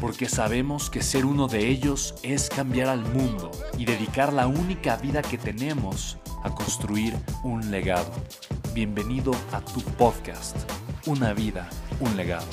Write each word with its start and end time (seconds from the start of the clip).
porque 0.00 0.28
sabemos 0.28 0.90
que 0.90 1.02
ser 1.02 1.24
uno 1.24 1.48
de 1.48 1.68
ellos 1.68 2.14
es 2.22 2.48
cambiar 2.48 2.88
al 2.88 3.00
mundo 3.12 3.50
y 3.78 3.84
dedicar 3.84 4.32
la 4.32 4.46
única 4.46 4.96
vida 4.96 5.22
que 5.22 5.38
tenemos 5.38 6.18
a 6.42 6.54
construir 6.54 7.14
un 7.42 7.70
legado. 7.70 8.12
Bienvenido 8.74 9.32
a 9.52 9.60
tu 9.60 9.80
podcast, 9.80 10.56
Una 11.06 11.32
vida, 11.32 11.68
un 12.00 12.16
legado. 12.16 12.46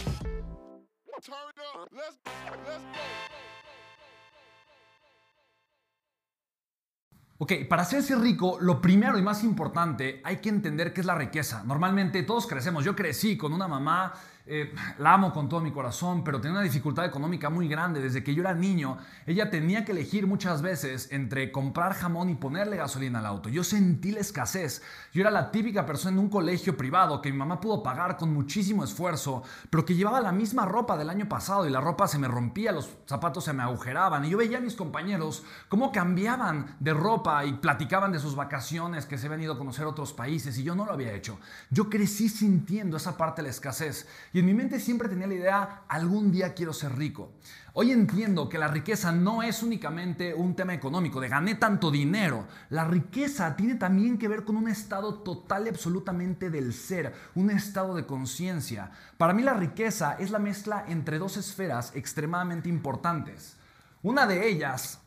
Ok, 7.40 7.52
para 7.68 7.81
hacerse 7.81 8.16
rico, 8.16 8.58
lo 8.62 8.80
primero 8.80 9.18
y 9.18 9.22
más 9.22 9.44
importante, 9.44 10.22
hay 10.23 10.38
que 10.38 10.50
entender 10.50 10.94
qué 10.94 11.02
es 11.02 11.08
la 11.08 11.16
riqueza. 11.16 11.64
Normalmente 11.66 12.23
todos 12.23 12.48
crecemos. 12.48 12.86
Yo 12.86 12.96
crecí 12.96 13.36
con 13.36 13.52
una 13.52 13.68
mamá 13.68 14.14
eh, 14.46 14.76
la 14.98 15.14
amo 15.14 15.32
con 15.32 15.48
todo 15.48 15.62
mi 15.62 15.72
corazón, 15.72 16.22
pero 16.22 16.42
tenía 16.42 16.58
una 16.58 16.64
dificultad 16.64 17.06
económica 17.06 17.50
muy 17.50 17.70
grande. 17.70 18.02
Desde 18.02 18.24
que 18.26 18.36
yo 18.36 18.42
era 18.42 18.54
niño, 18.54 18.98
ella 19.26 19.50
tenía 19.50 19.86
que 19.86 19.94
elegir 19.94 20.28
muchas 20.28 20.62
veces 20.62 21.08
entre 21.12 21.50
comprar 21.50 21.94
jamón 21.94 22.30
y 22.30 22.36
ponerle 22.36 22.76
gasolina 22.76 23.20
al 23.20 23.26
auto. 23.26 23.48
Yo 23.48 23.64
sentí 23.64 24.12
la 24.12 24.20
escasez. 24.20 24.82
Yo 25.14 25.22
era 25.22 25.32
la 25.32 25.50
típica 25.50 25.86
persona 25.86 26.18
en 26.18 26.24
un 26.24 26.30
colegio 26.30 26.76
privado 26.76 27.22
que 27.22 27.32
mi 27.32 27.38
mamá 27.38 27.62
pudo 27.62 27.82
pagar 27.82 28.18
con 28.18 28.34
muchísimo 28.34 28.84
esfuerzo, 28.84 29.44
pero 29.70 29.86
que 29.86 29.96
llevaba 29.96 30.20
la 30.20 30.34
misma 30.34 30.66
ropa 30.66 30.98
del 30.98 31.10
año 31.10 31.30
pasado 31.30 31.66
y 31.66 31.70
la 31.70 31.80
ropa 31.80 32.10
se 32.10 32.20
me 32.20 32.28
rompía, 32.28 32.74
los 32.74 32.90
zapatos 33.08 33.46
se 33.46 33.54
me 33.54 33.64
agujeraban. 33.64 34.26
Y 34.26 34.30
yo 34.32 34.38
veía 34.38 34.58
a 34.58 34.62
mis 34.62 34.76
compañeros 34.76 35.46
cómo 35.70 35.94
cambiaban 35.94 36.76
de 36.82 36.94
ropa 36.94 37.46
y 37.46 37.54
platicaban 37.54 38.12
de 38.12 38.20
sus 38.20 38.36
vacaciones, 38.36 39.06
que 39.06 39.18
se 39.18 39.28
habían 39.28 39.44
ido 39.44 39.54
a 39.54 39.58
conocer 39.58 39.86
otros 39.86 40.12
países 40.12 40.58
y 40.58 40.64
yo 40.64 40.76
no 40.76 40.86
lo 40.86 40.92
había 40.92 41.14
hecho. 41.14 41.40
Yo 41.70 41.90
crecí 41.90 42.28
sintiendo 42.28 42.98
esa 42.98 43.16
parte 43.16 43.42
de 43.42 43.48
la 43.48 43.52
escasez. 43.52 44.06
Y 44.34 44.39
en 44.39 44.48
mi 44.48 44.56
mente 44.56 44.80
siempre 44.80 45.08
tenía 45.08 45.28
la 45.28 45.36
idea, 45.36 45.84
algún 45.88 46.31
día 46.31 46.56
quiero 46.56 46.73
ser 46.73 46.98
rico. 46.98 47.34
Hoy 47.73 47.92
entiendo 47.92 48.50
que 48.50 48.58
la 48.58 48.67
riqueza 48.67 49.12
no 49.12 49.44
es 49.44 49.62
únicamente 49.62 50.34
un 50.34 50.56
tema 50.56 50.73
económico, 50.73 51.22
de 51.22 51.30
gané 51.30 51.53
tanto 51.53 51.92
dinero. 51.92 52.48
La 52.70 52.84
riqueza 52.84 53.56
tiene 53.56 53.75
también 53.75 54.17
que 54.17 54.28
ver 54.28 54.44
con 54.44 54.56
un 54.56 54.68
estado 54.68 55.19
total 55.19 55.68
y 55.68 55.69
absolutamente 55.69 56.50
del 56.50 56.74
ser, 56.74 57.13
un 57.35 57.52
estado 57.52 57.94
de 57.94 58.08
conciencia. 58.08 58.90
Para 59.18 59.34
mí 59.34 59.44
la 59.44 59.53
riqueza 59.53 60.13
es 60.13 60.31
la 60.31 60.40
mezcla 60.40 60.84
entre 60.88 61.19
dos 61.19 61.38
esferas 61.38 61.96
extremadamente 61.96 62.69
importantes. 62.69 63.56
Una 64.02 64.25
de 64.25 64.50
ellas 64.50 65.00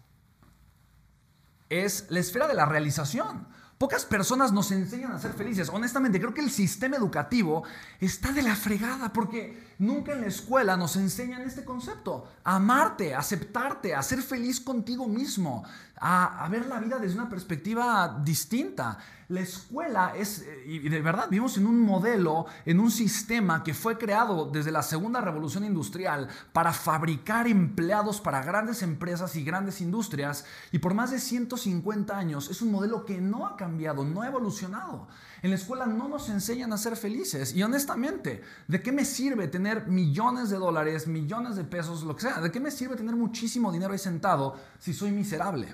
es 1.69 2.07
la 2.11 2.21
esfera 2.21 2.47
de 2.47 2.55
la 2.55 2.67
realización. 2.67 3.49
Pocas 3.79 4.07
personas 4.07 4.53
nos 4.53 4.71
enseñan 4.71 5.13
a 5.13 5.19
ser 5.19 5.35
felices. 5.35 5.69
Honestamente, 5.71 6.19
creo 6.19 6.33
que 6.33 6.41
el 6.41 6.51
sistema 6.51 6.97
educativo 6.97 7.63
está 8.01 8.33
de 8.33 8.43
la 8.43 8.57
fregada 8.57 9.13
porque 9.13 9.75
nunca 9.79 10.13
en 10.13 10.23
la 10.23 10.29
escuela 10.29 10.79
nos 10.79 10.97
enseñan 10.97 11.43
este 11.43 11.63
concepto. 11.63 12.27
amarte, 12.43 13.15
aceptarte, 13.15 13.95
a 13.95 14.03
ser 14.03 14.23
feliz 14.23 14.61
contigo 14.61 15.07
mismo, 15.07 15.63
a, 15.99 16.47
ver 16.51 16.67
la 16.67 16.79
vida 16.79 16.99
desde 16.99 17.17
una 17.17 17.29
perspectiva 17.29 18.21
distinta. 18.23 18.99
La 19.29 19.41
escuela 19.41 20.13
es, 20.17 20.43
eh, 20.43 20.63
y 20.67 20.89
de 20.89 21.03
verdad, 21.03 21.29
vivimos 21.29 21.57
en 21.57 21.67
un 21.67 21.81
modelo, 21.81 22.47
en 22.65 22.79
un 22.79 22.91
sistema 22.91 23.65
que 23.65 23.75
fue 23.75 23.99
creado 23.99 24.47
desde 24.47 24.71
la 24.71 24.83
segunda 24.83 25.21
revolución 25.21 25.65
industrial 25.65 26.29
para 26.53 26.73
fabricar 26.73 27.49
empleados 27.49 28.21
para 28.21 28.43
grandes 28.43 28.83
empresas 28.83 29.35
y 29.35 29.43
grandes 29.43 29.81
industrias. 29.81 30.45
Y 30.71 30.79
por 30.79 30.95
más 30.95 31.11
de 31.11 31.19
150 31.19 32.17
años 32.17 32.51
es 32.51 32.63
un 32.63 32.71
modelo 32.71 33.05
que 33.05 33.21
no 33.21 33.47
ha 33.47 33.57
cambiado, 33.57 34.05
no 34.05 34.23
ha 34.23 34.29
evolucionado. 34.29 35.09
En 35.47 35.51
la 35.51 35.59
escuela 35.59 35.87
no 35.87 36.09
nos 36.09 36.29
enseñan 36.29 36.73
a 36.73 36.77
ser 36.77 36.97
felices. 36.97 37.55
Y 37.55 37.63
honestamente, 37.63 38.43
¿de 38.67 38.83
qué 38.83 38.91
me 38.91 39.05
sirve 39.05 39.47
tener 39.47 39.87
millones 39.87 40.51
de 40.51 40.57
dólares, 40.57 41.07
millones 41.07 41.55
de 41.55 41.63
pesos, 41.63 42.03
lo 42.03 42.17
que 42.17 42.23
sea? 42.23 42.41
¿De 42.41 42.51
qué 42.51 42.59
me 42.59 42.73
sirve 42.73 42.97
tener 42.97 43.15
muchísimo 43.15 43.71
dinero 43.71 43.93
ahí 43.93 43.99
sentado 44.01 44.57
si 44.81 44.93
soy 44.93 45.13
miserable? 45.13 45.69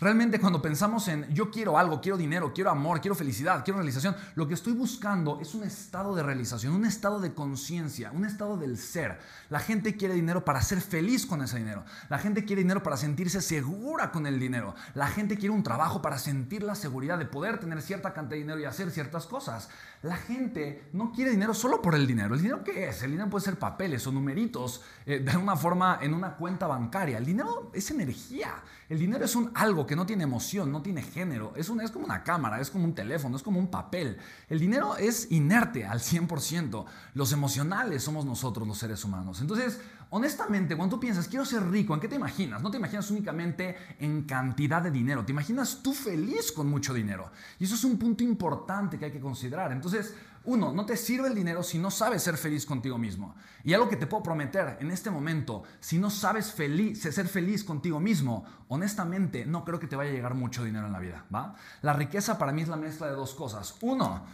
Realmente 0.00 0.38
cuando 0.38 0.62
pensamos 0.62 1.08
en 1.08 1.28
yo 1.34 1.50
quiero 1.50 1.76
algo, 1.76 2.00
quiero 2.00 2.16
dinero, 2.16 2.52
quiero 2.54 2.70
amor, 2.70 3.00
quiero 3.00 3.16
felicidad, 3.16 3.64
quiero 3.64 3.78
realización, 3.78 4.14
lo 4.36 4.46
que 4.46 4.54
estoy 4.54 4.72
buscando 4.72 5.40
es 5.40 5.56
un 5.56 5.64
estado 5.64 6.14
de 6.14 6.22
realización, 6.22 6.72
un 6.72 6.86
estado 6.86 7.18
de 7.18 7.34
conciencia, 7.34 8.12
un 8.12 8.24
estado 8.24 8.56
del 8.56 8.78
ser. 8.78 9.18
La 9.50 9.58
gente 9.58 9.96
quiere 9.96 10.14
dinero 10.14 10.44
para 10.44 10.62
ser 10.62 10.80
feliz 10.80 11.26
con 11.26 11.42
ese 11.42 11.58
dinero. 11.58 11.84
La 12.08 12.18
gente 12.18 12.44
quiere 12.44 12.62
dinero 12.62 12.82
para 12.82 12.96
sentirse 12.96 13.40
segura 13.40 14.12
con 14.12 14.28
el 14.28 14.38
dinero. 14.38 14.76
La 14.94 15.08
gente 15.08 15.36
quiere 15.36 15.52
un 15.52 15.64
trabajo 15.64 16.00
para 16.00 16.18
sentir 16.18 16.62
la 16.62 16.76
seguridad 16.76 17.18
de 17.18 17.26
poder 17.26 17.58
tener 17.58 17.82
cierta 17.82 18.14
cantidad 18.14 18.36
de 18.36 18.42
dinero 18.42 18.60
y 18.60 18.66
hacer 18.66 18.92
ciertas 18.92 19.26
cosas. 19.26 19.68
La 20.02 20.16
gente 20.16 20.88
no 20.92 21.10
quiere 21.10 21.32
dinero 21.32 21.52
solo 21.52 21.82
por 21.82 21.96
el 21.96 22.06
dinero. 22.06 22.34
¿El 22.34 22.40
dinero 22.40 22.62
qué 22.62 22.88
es? 22.88 23.02
El 23.02 23.10
dinero 23.10 23.28
puede 23.28 23.44
ser 23.44 23.58
papeles 23.58 24.06
o 24.06 24.12
numeritos 24.12 24.80
eh, 25.04 25.18
de 25.18 25.30
alguna 25.32 25.56
forma 25.56 25.98
en 26.00 26.14
una 26.14 26.36
cuenta 26.36 26.68
bancaria. 26.68 27.18
El 27.18 27.26
dinero 27.26 27.72
es 27.74 27.90
energía. 27.90 28.62
El 28.88 29.00
dinero 29.00 29.24
es 29.24 29.34
un 29.34 29.50
algo 29.54 29.86
que 29.86 29.96
no 29.96 30.06
tiene 30.06 30.22
emoción, 30.22 30.70
no 30.70 30.82
tiene 30.82 31.02
género. 31.02 31.52
Es, 31.56 31.68
es 31.68 31.90
como 31.90 32.04
una 32.04 32.22
cámara, 32.22 32.60
es 32.60 32.70
como 32.70 32.84
un 32.84 32.94
teléfono, 32.94 33.36
es 33.36 33.42
como 33.42 33.58
un 33.58 33.72
papel. 33.72 34.18
El 34.48 34.60
dinero 34.60 34.96
es 34.96 35.32
inerte 35.32 35.84
al 35.84 35.98
100%. 35.98 36.84
Los 37.14 37.32
emocionales 37.32 38.04
somos 38.04 38.24
nosotros 38.24 38.68
los 38.68 38.78
seres 38.78 39.04
humanos. 39.04 39.40
Entonces, 39.40 39.80
honestamente, 40.10 40.76
cuando 40.76 40.96
tú 40.96 41.00
piensas, 41.00 41.28
quiero 41.28 41.44
ser 41.44 41.68
rico, 41.68 41.94
¿en 41.94 42.00
qué 42.00 42.08
te 42.08 42.16
imaginas? 42.16 42.62
No 42.62 42.70
te 42.70 42.78
imaginas 42.78 43.10
únicamente 43.10 43.76
en 43.98 44.22
cantidad 44.22 44.82
de 44.82 44.90
dinero, 44.90 45.24
te 45.24 45.32
imaginas 45.32 45.80
tú 45.82 45.92
feliz 45.92 46.52
con 46.52 46.68
mucho 46.68 46.94
dinero. 46.94 47.30
Y 47.58 47.64
eso 47.64 47.74
es 47.74 47.84
un 47.84 47.98
punto 47.98 48.24
importante 48.24 48.98
que 48.98 49.06
hay 49.06 49.12
que 49.12 49.20
considerar. 49.20 49.72
Entonces, 49.72 50.14
uno, 50.44 50.72
no 50.72 50.86
te 50.86 50.96
sirve 50.96 51.28
el 51.28 51.34
dinero 51.34 51.62
si 51.62 51.78
no 51.78 51.90
sabes 51.90 52.22
ser 52.22 52.38
feliz 52.38 52.64
contigo 52.64 52.96
mismo. 52.96 53.34
Y 53.64 53.74
algo 53.74 53.88
que 53.88 53.96
te 53.96 54.06
puedo 54.06 54.22
prometer 54.22 54.78
en 54.80 54.90
este 54.90 55.10
momento, 55.10 55.64
si 55.80 55.98
no 55.98 56.08
sabes 56.08 56.46
ser 56.46 57.28
feliz 57.28 57.64
contigo 57.64 58.00
mismo, 58.00 58.44
honestamente 58.68 59.44
no 59.44 59.64
creo 59.64 59.78
que 59.78 59.86
te 59.86 59.96
vaya 59.96 60.10
a 60.10 60.14
llegar 60.14 60.34
mucho 60.34 60.64
dinero 60.64 60.86
en 60.86 60.92
la 60.92 61.00
vida. 61.00 61.24
¿va? 61.34 61.54
La 61.82 61.92
riqueza 61.92 62.38
para 62.38 62.52
mí 62.52 62.62
es 62.62 62.68
la 62.68 62.76
mezcla 62.76 63.08
de 63.08 63.12
dos 63.12 63.34
cosas. 63.34 63.76
Uno, 63.82 64.24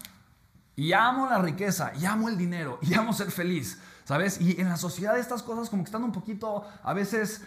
y 0.77 0.93
amo 0.93 1.27
la 1.27 1.39
riqueza, 1.39 1.93
y 2.01 2.05
amo 2.05 2.29
el 2.29 2.37
dinero, 2.37 2.79
y 2.83 2.95
amo 2.95 3.13
ser 3.13 3.31
feliz. 3.31 3.79
¿Sabes? 4.05 4.41
Y 4.41 4.61
en 4.61 4.69
la 4.69 4.77
sociedad 4.77 5.19
estas 5.19 5.43
cosas 5.43 5.71
como 5.71 5.83
que 5.83 5.89
están 5.89 6.05
un 6.05 6.13
poquito 6.13 6.65
a 6.83 6.93
veces 6.93 7.43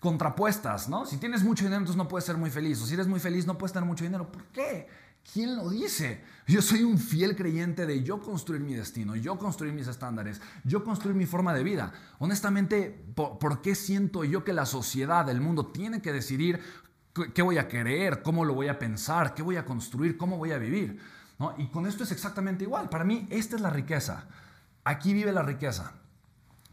contrapuestas, 0.00 0.88
¿no? 0.88 1.06
Si 1.06 1.18
tienes 1.18 1.44
mucho 1.44 1.64
dinero, 1.64 1.78
entonces 1.80 1.96
no 1.96 2.08
puedes 2.08 2.24
ser 2.24 2.36
muy 2.36 2.50
feliz. 2.50 2.82
O 2.82 2.86
si 2.86 2.94
eres 2.94 3.06
muy 3.06 3.20
feliz, 3.20 3.46
no 3.46 3.56
puedes 3.56 3.72
tener 3.72 3.86
mucho 3.86 4.04
dinero. 4.04 4.32
¿Por 4.32 4.44
qué? 4.46 4.88
¿Quién 5.32 5.54
lo 5.54 5.70
dice? 5.70 6.24
Yo 6.48 6.60
soy 6.60 6.82
un 6.82 6.98
fiel 6.98 7.36
creyente 7.36 7.86
de 7.86 8.02
yo 8.02 8.20
construir 8.20 8.62
mi 8.62 8.74
destino, 8.74 9.14
yo 9.14 9.38
construir 9.38 9.72
mis 9.72 9.86
estándares, 9.86 10.40
yo 10.64 10.82
construir 10.82 11.16
mi 11.16 11.26
forma 11.26 11.54
de 11.54 11.62
vida. 11.62 11.92
Honestamente, 12.18 13.04
¿por, 13.14 13.62
qué 13.62 13.74
siento 13.74 14.24
yo 14.24 14.42
que 14.42 14.52
la 14.52 14.66
sociedad, 14.66 15.28
el 15.28 15.40
mundo, 15.40 15.66
tiene 15.66 16.02
que 16.02 16.12
decidir 16.12 16.60
qué 17.34 17.42
voy 17.42 17.58
a 17.58 17.68
querer, 17.68 18.22
cómo 18.22 18.44
lo 18.44 18.54
voy 18.54 18.68
a 18.68 18.78
pensar, 18.78 19.34
qué 19.34 19.42
voy 19.42 19.56
a 19.56 19.64
construir, 19.64 20.16
cómo 20.16 20.36
voy 20.36 20.50
a 20.50 20.58
vivir? 20.58 20.98
Y 21.58 21.66
con 21.68 21.86
esto 21.86 22.02
es 22.02 22.10
exactamente 22.10 22.64
igual. 22.64 22.88
Para 22.88 23.04
mí, 23.04 23.28
esta 23.30 23.54
es 23.54 23.62
la 23.62 23.70
riqueza. 23.70 24.26
Aquí 24.84 25.12
vive 25.12 25.30
la 25.32 25.42
riqueza. 25.42 25.92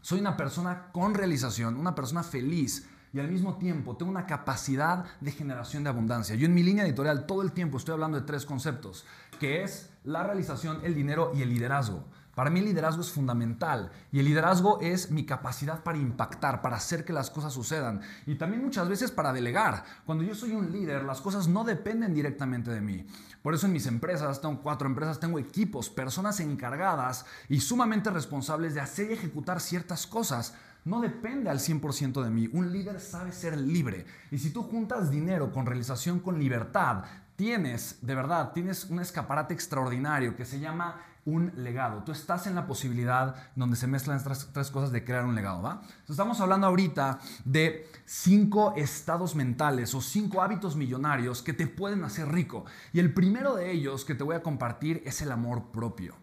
Soy 0.00 0.18
una 0.18 0.36
persona 0.36 0.90
con 0.90 1.14
realización, 1.14 1.76
una 1.76 1.94
persona 1.94 2.24
feliz 2.24 2.88
y 3.12 3.20
al 3.20 3.30
mismo 3.30 3.56
tiempo 3.56 3.96
tengo 3.96 4.10
una 4.10 4.26
capacidad 4.26 5.04
de 5.20 5.30
generación 5.30 5.84
de 5.84 5.90
abundancia. 5.90 6.34
Yo 6.34 6.46
en 6.46 6.54
mi 6.54 6.64
línea 6.64 6.84
editorial 6.84 7.26
todo 7.26 7.42
el 7.42 7.52
tiempo 7.52 7.78
estoy 7.78 7.92
hablando 7.92 8.18
de 8.18 8.26
tres 8.26 8.44
conceptos, 8.44 9.04
que 9.38 9.62
es 9.62 9.90
la 10.02 10.24
realización, 10.24 10.80
el 10.84 10.96
dinero 10.96 11.30
y 11.36 11.42
el 11.42 11.50
liderazgo. 11.50 12.04
Para 12.40 12.48
mí 12.48 12.60
el 12.60 12.64
liderazgo 12.64 13.02
es 13.02 13.12
fundamental 13.12 13.90
y 14.10 14.18
el 14.18 14.24
liderazgo 14.24 14.80
es 14.80 15.10
mi 15.10 15.26
capacidad 15.26 15.82
para 15.82 15.98
impactar, 15.98 16.62
para 16.62 16.76
hacer 16.76 17.04
que 17.04 17.12
las 17.12 17.28
cosas 17.28 17.52
sucedan 17.52 18.00
y 18.24 18.36
también 18.36 18.64
muchas 18.64 18.88
veces 18.88 19.10
para 19.10 19.34
delegar. 19.34 19.84
Cuando 20.06 20.24
yo 20.24 20.34
soy 20.34 20.52
un 20.52 20.72
líder, 20.72 21.04
las 21.04 21.20
cosas 21.20 21.48
no 21.48 21.64
dependen 21.64 22.14
directamente 22.14 22.70
de 22.70 22.80
mí. 22.80 23.04
Por 23.42 23.52
eso 23.52 23.66
en 23.66 23.74
mis 23.74 23.84
empresas, 23.84 24.40
tengo 24.40 24.62
cuatro 24.62 24.88
empresas, 24.88 25.20
tengo 25.20 25.38
equipos, 25.38 25.90
personas 25.90 26.40
encargadas 26.40 27.26
y 27.50 27.60
sumamente 27.60 28.08
responsables 28.08 28.72
de 28.72 28.80
hacer 28.80 29.10
y 29.10 29.12
ejecutar 29.12 29.60
ciertas 29.60 30.06
cosas 30.06 30.54
no 30.86 31.02
depende 31.02 31.50
al 31.50 31.58
100% 31.58 32.22
de 32.22 32.30
mí. 32.30 32.48
Un 32.54 32.72
líder 32.72 33.00
sabe 33.00 33.32
ser 33.32 33.60
libre. 33.60 34.06
Y 34.30 34.38
si 34.38 34.48
tú 34.48 34.62
juntas 34.62 35.10
dinero 35.10 35.52
con 35.52 35.66
realización 35.66 36.20
con 36.20 36.38
libertad, 36.38 37.04
tienes, 37.36 37.98
de 38.00 38.14
verdad, 38.14 38.52
tienes 38.52 38.84
un 38.86 39.00
escaparate 39.00 39.54
extraordinario 39.54 40.36
que 40.36 40.44
se 40.44 40.60
llama 40.60 41.00
un 41.30 41.52
legado. 41.56 42.02
Tú 42.02 42.12
estás 42.12 42.46
en 42.46 42.54
la 42.54 42.66
posibilidad 42.66 43.34
donde 43.54 43.76
se 43.76 43.86
mezclan 43.86 44.16
estas 44.16 44.48
tres 44.52 44.70
cosas 44.70 44.90
de 44.90 45.04
crear 45.04 45.24
un 45.24 45.34
legado, 45.34 45.62
¿va? 45.62 45.82
estamos 46.08 46.40
hablando 46.40 46.66
ahorita 46.66 47.20
de 47.44 47.88
cinco 48.04 48.74
estados 48.76 49.34
mentales 49.34 49.94
o 49.94 50.00
cinco 50.00 50.42
hábitos 50.42 50.76
millonarios 50.76 51.42
que 51.42 51.52
te 51.52 51.66
pueden 51.66 52.04
hacer 52.04 52.28
rico. 52.28 52.64
Y 52.92 52.98
el 52.98 53.14
primero 53.14 53.54
de 53.54 53.70
ellos 53.70 54.04
que 54.04 54.14
te 54.14 54.24
voy 54.24 54.36
a 54.36 54.42
compartir 54.42 55.02
es 55.06 55.22
el 55.22 55.32
amor 55.32 55.70
propio. 55.70 56.16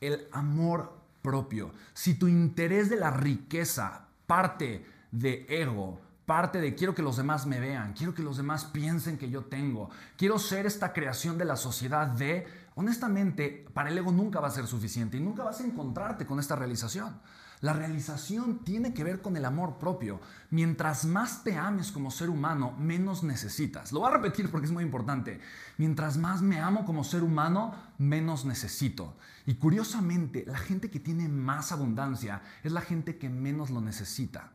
El 0.00 0.26
amor 0.32 0.92
propio. 1.22 1.72
Si 1.92 2.14
tu 2.14 2.28
interés 2.28 2.88
de 2.88 2.96
la 2.96 3.10
riqueza 3.10 4.06
parte 4.26 4.86
de 5.10 5.46
ego, 5.48 6.00
parte 6.26 6.60
de 6.60 6.74
quiero 6.74 6.94
que 6.94 7.02
los 7.02 7.16
demás 7.16 7.46
me 7.46 7.60
vean, 7.60 7.92
quiero 7.92 8.14
que 8.14 8.22
los 8.22 8.36
demás 8.36 8.64
piensen 8.64 9.18
que 9.18 9.28
yo 9.28 9.44
tengo, 9.44 9.90
quiero 10.16 10.38
ser 10.38 10.66
esta 10.66 10.92
creación 10.92 11.36
de 11.36 11.44
la 11.44 11.56
sociedad 11.56 12.06
de, 12.06 12.46
honestamente, 12.74 13.66
para 13.72 13.90
el 13.90 13.98
ego 13.98 14.12
nunca 14.12 14.40
va 14.40 14.48
a 14.48 14.52
ser 14.52 14.66
suficiente 14.66 15.16
y 15.16 15.20
nunca 15.20 15.44
vas 15.44 15.60
a 15.60 15.64
encontrarte 15.66 16.26
con 16.26 16.38
esta 16.38 16.56
realización. 16.56 17.20
La 17.60 17.72
realización 17.72 18.58
tiene 18.64 18.92
que 18.92 19.04
ver 19.04 19.22
con 19.22 19.36
el 19.36 19.44
amor 19.44 19.78
propio. 19.78 20.20
Mientras 20.50 21.06
más 21.06 21.44
te 21.44 21.56
ames 21.56 21.92
como 21.92 22.10
ser 22.10 22.28
humano, 22.28 22.72
menos 22.78 23.22
necesitas. 23.22 23.90
Lo 23.90 24.00
voy 24.00 24.10
a 24.10 24.16
repetir 24.16 24.50
porque 24.50 24.66
es 24.66 24.72
muy 24.72 24.84
importante. 24.84 25.40
Mientras 25.78 26.18
más 26.18 26.42
me 26.42 26.60
amo 26.60 26.84
como 26.84 27.04
ser 27.04 27.22
humano, 27.22 27.74
menos 27.96 28.44
necesito. 28.44 29.16
Y 29.46 29.54
curiosamente, 29.54 30.44
la 30.46 30.58
gente 30.58 30.90
que 30.90 31.00
tiene 31.00 31.28
más 31.28 31.72
abundancia 31.72 32.42
es 32.62 32.72
la 32.72 32.82
gente 32.82 33.16
que 33.16 33.30
menos 33.30 33.70
lo 33.70 33.80
necesita. 33.80 34.52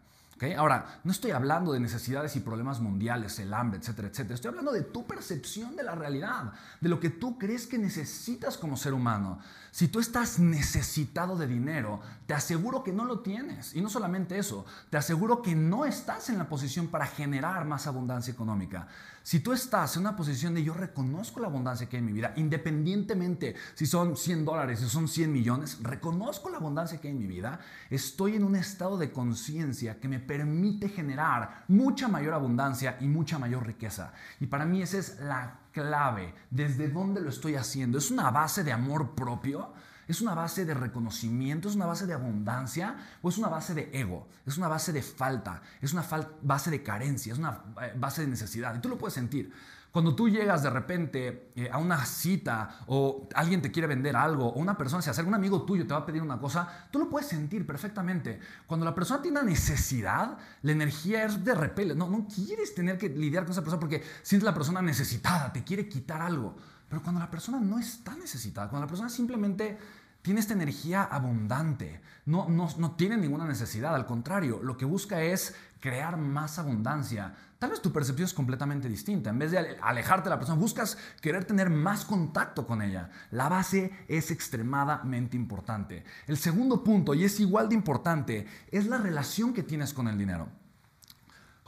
Ahora, 0.58 1.02
no 1.04 1.12
estoy 1.12 1.32
hablando 1.32 1.74
de 1.74 1.80
necesidades 1.80 2.36
y 2.36 2.40
problemas 2.40 2.80
mundiales, 2.80 3.40
el 3.40 3.54
hambre, 3.54 3.80
etcétera, 3.80 4.08
etcétera. 4.08 4.36
Estoy 4.36 4.50
hablando 4.50 4.72
de 4.72 4.84
tu 4.84 5.06
percepción 5.06 5.76
de 5.76 5.84
la 5.84 5.96
realidad, 5.96 6.54
de 6.80 6.90
lo 6.90 7.00
que 7.00 7.10
tú 7.10 7.38
crees 7.38 7.68
que 7.68 7.78
necesitas 7.78 8.58
como 8.58 8.78
ser 8.78 8.94
humano. 8.94 9.40
Si 9.72 9.88
tú 9.88 10.00
estás 10.00 10.40
necesitado 10.40 11.38
de 11.38 11.48
dinero, 11.48 12.02
te 12.26 12.34
aseguro 12.34 12.84
que 12.84 12.92
no 12.92 13.06
lo 13.06 13.20
tienes. 13.20 13.76
Y 13.76 13.82
no 13.82 13.90
solamente 13.90 14.38
eso, 14.38 14.66
te 14.90 14.98
aseguro 14.98 15.42
que 15.42 15.56
no 15.56 15.86
estás 15.86 16.30
en 16.30 16.38
la 16.38 16.50
posición 16.50 16.88
para 16.88 17.06
generar 17.06 17.66
más 17.66 17.88
abundancia 17.88 18.34
económica. 18.34 18.88
Si 19.24 19.42
tú 19.42 19.54
estás 19.54 19.96
en 19.96 20.02
una 20.02 20.16
posición 20.16 20.56
de 20.56 20.64
yo 20.64 20.74
reconozco 20.74 21.40
la 21.40 21.48
abundancia 21.48 21.88
que 21.88 21.98
hay 21.98 22.00
en 22.00 22.08
mi 22.08 22.14
vida, 22.14 22.34
independientemente 22.36 23.56
si 23.76 23.86
son 23.86 24.18
100 24.18 24.46
dólares, 24.46 24.80
si 24.80 24.90
son 24.90 25.08
100 25.08 25.32
millones, 25.32 25.78
reconozco 25.82 26.50
la 26.50 26.58
abundancia 26.58 27.00
que 27.00 27.10
hay 27.10 27.14
en 27.14 27.20
mi 27.20 27.28
vida, 27.28 27.60
estoy 27.92 28.36
en 28.36 28.44
un 28.44 28.56
estado 28.56 28.98
de 28.98 29.12
conciencia 29.12 30.00
que 30.00 30.08
me 30.08 30.20
permite 30.20 30.90
generar 30.90 31.66
mucha 31.68 32.08
mayor 32.08 32.34
abundancia 32.34 32.98
y 33.02 33.08
mucha 33.08 33.38
mayor 33.38 33.68
riqueza. 33.68 34.14
Y 34.40 34.48
para 34.48 34.66
mí 34.66 34.82
esa 34.82 34.98
es 34.98 35.20
la 35.20 35.60
clave. 35.80 36.34
¿Desde 36.50 36.90
dónde 36.90 37.22
lo 37.22 37.30
estoy 37.30 37.56
haciendo? 37.56 37.98
¿Es 37.98 38.12
una 38.12 38.30
base 38.32 38.64
de 38.64 38.74
amor 38.74 39.16
propio? 39.16 39.74
¿Es 40.08 40.22
una 40.22 40.34
base 40.34 40.66
de 40.66 40.74
reconocimiento? 40.74 41.70
¿Es 41.70 41.76
una 41.76 41.86
base 41.86 42.06
de 42.06 42.14
abundancia? 42.14 42.98
¿O 43.22 43.30
es 43.30 43.38
una 43.38 43.48
base 43.48 43.74
de 43.74 43.90
ego? 43.94 44.28
¿Es 44.46 44.58
una 44.58 44.68
base 44.68 44.92
de 44.92 45.02
falta? 45.02 45.62
¿Es 45.82 45.94
una 45.94 46.04
base 46.42 46.72
de 46.72 46.84
carencia? 46.84 47.34
¿Es 47.34 47.40
una 47.40 47.64
eh, 47.82 47.94
base 47.96 48.22
de 48.22 48.28
necesidad? 48.28 48.76
Y 48.76 48.80
tú 48.80 48.90
lo 48.90 48.98
puedes 48.98 49.14
sentir. 49.14 49.54
Cuando 49.92 50.16
tú 50.16 50.30
llegas 50.30 50.62
de 50.62 50.70
repente 50.70 51.52
eh, 51.56 51.70
a 51.72 51.80
una 51.80 52.06
cita 52.06 52.82
o 52.88 53.28
alguien 53.34 53.62
te 53.62 53.72
quiere 53.72 53.88
vender 53.88 54.16
algo 54.16 54.48
o 54.48 54.60
una 54.60 54.78
persona 54.78 55.02
se 55.02 55.10
acerca, 55.10 55.28
un 55.28 55.36
amigo 55.36 55.64
tuyo 55.64 55.88
te 55.88 55.94
va 55.94 56.02
a 56.02 56.06
pedir 56.06 56.22
una 56.22 56.40
cosa, 56.40 56.88
tú 56.92 57.00
lo 57.00 57.10
puedes 57.10 57.28
sentir 57.28 57.66
perfectamente. 57.66 58.40
Cuando 58.68 58.86
la 58.86 58.94
persona 58.94 59.22
tiene 59.22 59.40
una 59.40 59.50
necesidad, 59.50 60.38
la 60.62 60.72
energía 60.72 61.24
es 61.24 61.44
de 61.44 61.56
repele. 61.56 61.96
No, 61.96 62.08
no 62.08 62.28
quieres 62.28 62.76
tener 62.76 62.98
que 62.98 63.10
lidiar 63.10 63.46
con 63.46 63.52
esa 63.52 63.62
persona 63.62 63.80
porque 63.80 64.04
sientes 64.22 64.46
la 64.46 64.54
persona 64.54 64.82
necesitada, 64.82 65.52
te 65.52 65.64
quiere 65.64 65.90
quitar 65.90 66.22
algo. 66.22 66.56
Pero 66.88 67.02
cuando 67.02 67.20
la 67.20 67.30
persona 67.30 67.60
no 67.60 67.80
está 67.80 68.16
necesitada, 68.16 68.70
cuando 68.70 68.86
la 68.86 68.90
persona 68.90 69.10
simplemente 69.10 69.78
tiene 70.22 70.40
esta 70.40 70.54
energía 70.54 71.04
abundante, 71.04 72.02
no, 72.26 72.50
no, 72.50 72.92
tiene 72.96 73.16
ninguna 73.16 73.46
necesidad, 73.46 73.96
al 73.96 74.06
contrario, 74.06 74.60
lo 74.62 74.76
que 74.76 74.86
busca 74.86 75.22
es 75.22 75.56
crear 75.80 76.18
más 76.18 76.60
abundancia. 76.60 77.36
Tal 77.58 77.72
vez 77.72 77.82
tu 77.82 77.92
percepción 77.92 78.26
es 78.26 78.34
completamente 78.34 78.88
distinta. 78.88 79.30
En 79.30 79.40
vez 79.40 79.52
de 79.52 79.78
alejarte 79.82 80.26
de 80.26 80.30
la 80.32 80.40
persona, 80.40 80.60
buscas 80.60 80.98
querer 81.22 81.46
tener 81.46 81.70
más 81.70 82.06
contacto 82.06 82.66
con 82.66 82.82
ella. 82.82 83.10
La 83.32 83.50
base 83.50 83.92
es 84.08 84.32
extremadamente 84.32 85.36
importante. 85.36 86.04
El 86.28 86.38
segundo 86.38 86.84
punto, 86.84 87.14
y 87.14 87.24
es 87.26 87.40
igual 87.40 87.70
de 87.70 87.76
importante, 87.76 88.48
es 88.72 88.88
la 88.88 88.98
relación 88.98 89.54
que 89.54 89.64
tienes 89.64 89.94
con 89.94 90.08
el 90.08 90.18
dinero. 90.18 90.48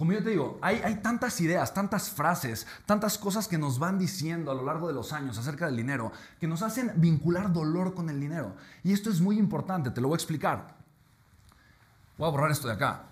Como 0.01 0.13
yo 0.13 0.23
te 0.23 0.31
digo, 0.31 0.57
hay, 0.63 0.95
tantas 1.03 1.39
ideas, 1.41 1.75
tantas 1.75 2.09
frases, 2.09 2.65
tantas 2.87 3.19
cosas 3.19 3.47
que 3.47 3.59
nos 3.59 3.77
van 3.77 3.99
diciendo 3.99 4.49
a 4.49 4.55
lo 4.55 4.65
largo 4.65 4.87
de 4.87 4.95
los 4.95 5.13
años 5.13 5.37
acerca 5.37 5.67
del 5.67 5.77
dinero 5.77 6.11
que 6.39 6.47
nos 6.47 6.63
hacen 6.63 6.91
vincular 6.95 7.53
dolor 7.53 7.93
con 7.93 8.09
el 8.09 8.19
dinero. 8.19 8.55
Y 8.83 8.93
esto 8.93 9.11
es 9.11 9.21
muy 9.21 9.37
importante, 9.37 9.91
te 9.91 10.01
lo 10.01 10.07
voy 10.07 10.15
a 10.15 10.17
explicar. 10.17 10.75
Voy 12.17 12.27
a 12.27 12.31
borrar 12.31 12.49
esto 12.49 12.67
de 12.67 12.73
acá. 12.73 13.10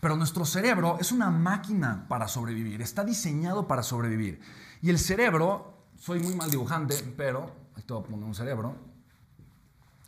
Pero 0.00 0.16
nuestro 0.16 0.44
cerebro 0.44 0.98
es 1.00 1.12
una 1.12 1.30
máquina 1.30 2.06
para 2.08 2.28
sobrevivir, 2.28 2.82
está 2.82 3.04
diseñado 3.04 3.66
para 3.66 3.82
sobrevivir. 3.82 4.40
Y 4.82 4.90
el 4.90 4.98
cerebro, 4.98 5.84
soy 5.98 6.20
muy 6.20 6.34
mal 6.34 6.50
dibujante, 6.50 6.96
pero, 7.16 7.50
aquí 7.74 7.86
te 7.86 7.94
voy 7.94 8.02
a 8.02 8.06
poner 8.06 8.24
un 8.24 8.34
cerebro. 8.34 8.76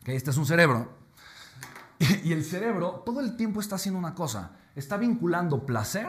Que 0.04 0.14
este 0.14 0.30
es 0.30 0.36
un 0.36 0.46
cerebro. 0.46 0.96
Y 2.24 2.32
el 2.32 2.44
cerebro 2.44 3.02
todo 3.04 3.20
el 3.20 3.36
tiempo 3.36 3.60
está 3.60 3.74
haciendo 3.74 3.98
una 3.98 4.14
cosa 4.14 4.52
está 4.78 4.96
vinculando 4.96 5.66
placer 5.66 6.08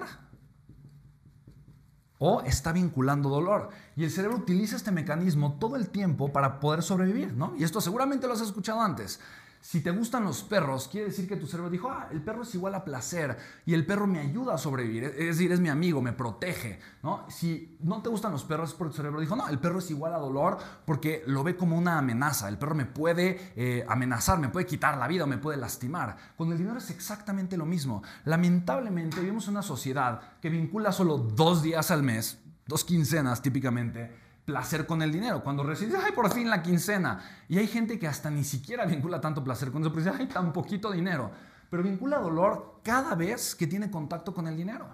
o 2.19 2.41
está 2.41 2.71
vinculando 2.71 3.29
dolor. 3.29 3.69
Y 3.95 4.03
el 4.03 4.11
cerebro 4.11 4.37
utiliza 4.37 4.75
este 4.75 4.91
mecanismo 4.91 5.57
todo 5.59 5.75
el 5.75 5.89
tiempo 5.89 6.31
para 6.31 6.59
poder 6.59 6.83
sobrevivir, 6.83 7.33
¿no? 7.33 7.55
Y 7.57 7.63
esto 7.63 7.81
seguramente 7.81 8.27
lo 8.27 8.33
has 8.33 8.41
escuchado 8.41 8.81
antes. 8.81 9.19
Si 9.61 9.81
te 9.81 9.91
gustan 9.91 10.23
los 10.23 10.41
perros, 10.43 10.87
quiere 10.87 11.07
decir 11.07 11.27
que 11.27 11.35
tu 11.35 11.45
cerebro 11.45 11.69
dijo, 11.69 11.89
ah, 11.91 12.07
el 12.11 12.21
perro 12.21 12.43
es 12.43 12.55
igual 12.55 12.75
a 12.75 12.85
placer 12.85 13.37
y 13.65 13.73
el 13.73 13.85
perro 13.85 14.07
me 14.07 14.19
ayuda 14.19 14.53
a 14.53 14.57
sobrevivir, 14.57 15.03
es 15.03 15.13
decir, 15.13 15.51
es 15.51 15.59
mi 15.59 15.67
amigo, 15.67 16.01
me 16.01 16.13
protege, 16.13 16.79
¿no? 17.03 17.25
Si 17.29 17.77
no 17.81 18.01
te 18.01 18.07
gustan 18.07 18.31
los 18.31 18.45
perros 18.45 18.69
es 18.69 18.75
porque 18.75 18.91
tu 18.91 18.97
cerebro 18.97 19.19
dijo, 19.19 19.35
no, 19.35 19.49
el 19.49 19.59
perro 19.59 19.79
es 19.79 19.91
igual 19.91 20.13
a 20.13 20.17
dolor 20.17 20.57
porque 20.85 21.23
lo 21.27 21.43
ve 21.43 21.57
como 21.57 21.77
una 21.77 21.97
amenaza, 21.97 22.47
el 22.47 22.57
perro 22.57 22.73
me 22.73 22.85
puede 22.85 23.51
eh, 23.57 23.85
amenazar, 23.89 24.39
me 24.39 24.47
puede 24.47 24.65
quitar 24.65 24.97
la 24.97 25.09
vida 25.09 25.25
o 25.25 25.27
me 25.27 25.37
puede 25.37 25.57
lastimar. 25.57 26.15
Con 26.37 26.51
el 26.53 26.57
dinero 26.57 26.77
es 26.77 26.89
exactamente 26.89 27.57
lo 27.57 27.65
mismo. 27.65 28.01
Lamentablemente 28.23 29.19
vivimos 29.19 29.49
una 29.49 29.61
sociedad 29.61 30.21
que 30.41 30.49
vincula 30.49 30.93
solo 30.93 31.17
dos 31.17 31.61
días 31.61 31.91
al 31.91 32.01
mes, 32.01 32.39
dos 32.65 32.85
quincenas 32.85 33.41
típicamente, 33.41 34.28
placer 34.49 34.87
con 34.87 35.03
el 35.03 35.11
dinero. 35.11 35.43
Cuando 35.43 35.61
recibes, 35.61 35.95
ay, 36.03 36.11
por 36.11 36.31
fin 36.33 36.49
la 36.49 36.63
quincena. 36.63 37.21
Y 37.47 37.59
hay 37.59 37.67
gente 37.67 37.99
que 37.99 38.07
hasta 38.07 38.31
ni 38.31 38.43
siquiera 38.43 38.85
vincula 38.85 39.21
tanto 39.21 39.43
placer 39.43 39.71
con 39.71 39.83
eso, 39.83 39.91
porque 39.91 40.09
dice, 40.09 40.17
ay, 40.19 40.25
tan 40.25 40.51
poquito 40.51 40.91
dinero. 40.91 41.29
Pero 41.69 41.83
vincula 41.83 42.17
dolor 42.17 42.81
cada 42.83 43.13
vez 43.13 43.53
que 43.53 43.67
tiene 43.67 43.91
contacto 43.91 44.33
con 44.33 44.47
el 44.47 44.57
dinero 44.57 44.87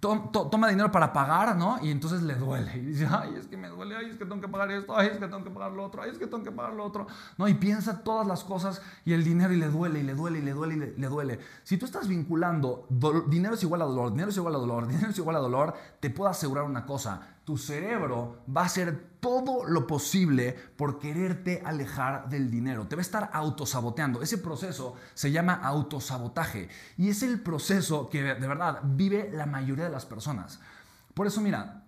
toma 0.00 0.68
dinero 0.68 0.90
para 0.90 1.12
pagar, 1.12 1.54
¿no? 1.56 1.78
Y 1.82 1.90
entonces 1.90 2.22
le 2.22 2.34
duele. 2.34 2.76
Y 2.76 2.80
dice, 2.80 3.06
ay, 3.10 3.34
es 3.36 3.46
que 3.46 3.56
me 3.56 3.68
duele, 3.68 3.96
ay, 3.96 4.06
es 4.10 4.16
que 4.16 4.24
tengo 4.24 4.40
que 4.40 4.48
pagar 4.48 4.70
esto, 4.72 4.96
ay, 4.96 5.08
es 5.08 5.18
que 5.18 5.26
tengo 5.26 5.44
que 5.44 5.50
pagar 5.50 5.72
lo 5.72 5.84
otro, 5.84 6.02
ay, 6.02 6.10
es 6.10 6.18
que 6.18 6.26
tengo 6.26 6.42
que 6.42 6.50
pagar 6.50 6.72
lo 6.72 6.84
otro. 6.84 7.06
¿No? 7.36 7.46
Y 7.46 7.54
piensa 7.54 8.02
todas 8.02 8.26
las 8.26 8.42
cosas 8.42 8.80
y 9.04 9.12
el 9.12 9.22
dinero 9.22 9.52
y 9.52 9.58
le 9.58 9.68
duele, 9.68 10.00
y 10.00 10.02
le 10.02 10.14
duele, 10.14 10.38
y 10.38 10.42
le 10.42 10.52
duele, 10.52 10.74
y 10.74 11.00
le, 11.00 11.08
duele. 11.08 11.38
Si 11.62 11.76
tú 11.76 11.84
estás 11.84 12.08
vinculando 12.08 12.86
dinero 13.28 13.54
es 13.54 13.62
igual 13.62 13.82
a 13.82 13.84
dolor, 13.84 14.10
dinero 14.10 14.30
es 14.30 14.36
igual 14.36 14.54
a 14.54 14.58
dolor, 14.58 14.88
dinero 14.88 15.10
es 15.10 15.18
igual 15.18 15.36
a 15.36 15.40
dolor, 15.40 15.74
te 16.00 16.10
puedo 16.10 16.30
asegurar 16.30 16.64
una 16.64 16.86
cosa, 16.86 17.31
tu 17.44 17.58
cerebro 17.58 18.44
va 18.54 18.62
a 18.62 18.66
hacer 18.66 19.12
todo 19.20 19.64
lo 19.64 19.86
posible 19.86 20.52
por 20.76 20.98
quererte 20.98 21.62
alejar 21.64 22.28
del 22.28 22.50
dinero. 22.50 22.86
Te 22.86 22.96
va 22.96 23.00
a 23.00 23.02
estar 23.02 23.30
autosaboteando. 23.32 24.22
Ese 24.22 24.38
proceso 24.38 24.94
se 25.14 25.30
llama 25.30 25.54
autosabotaje 25.54 26.68
y 26.96 27.08
es 27.08 27.22
el 27.22 27.40
proceso 27.40 28.08
que 28.08 28.22
de 28.22 28.48
verdad 28.48 28.80
vive 28.82 29.30
la 29.32 29.46
mayoría 29.46 29.84
de 29.84 29.90
las 29.90 30.06
personas. 30.06 30.60
Por 31.14 31.26
eso, 31.26 31.40
mira, 31.40 31.81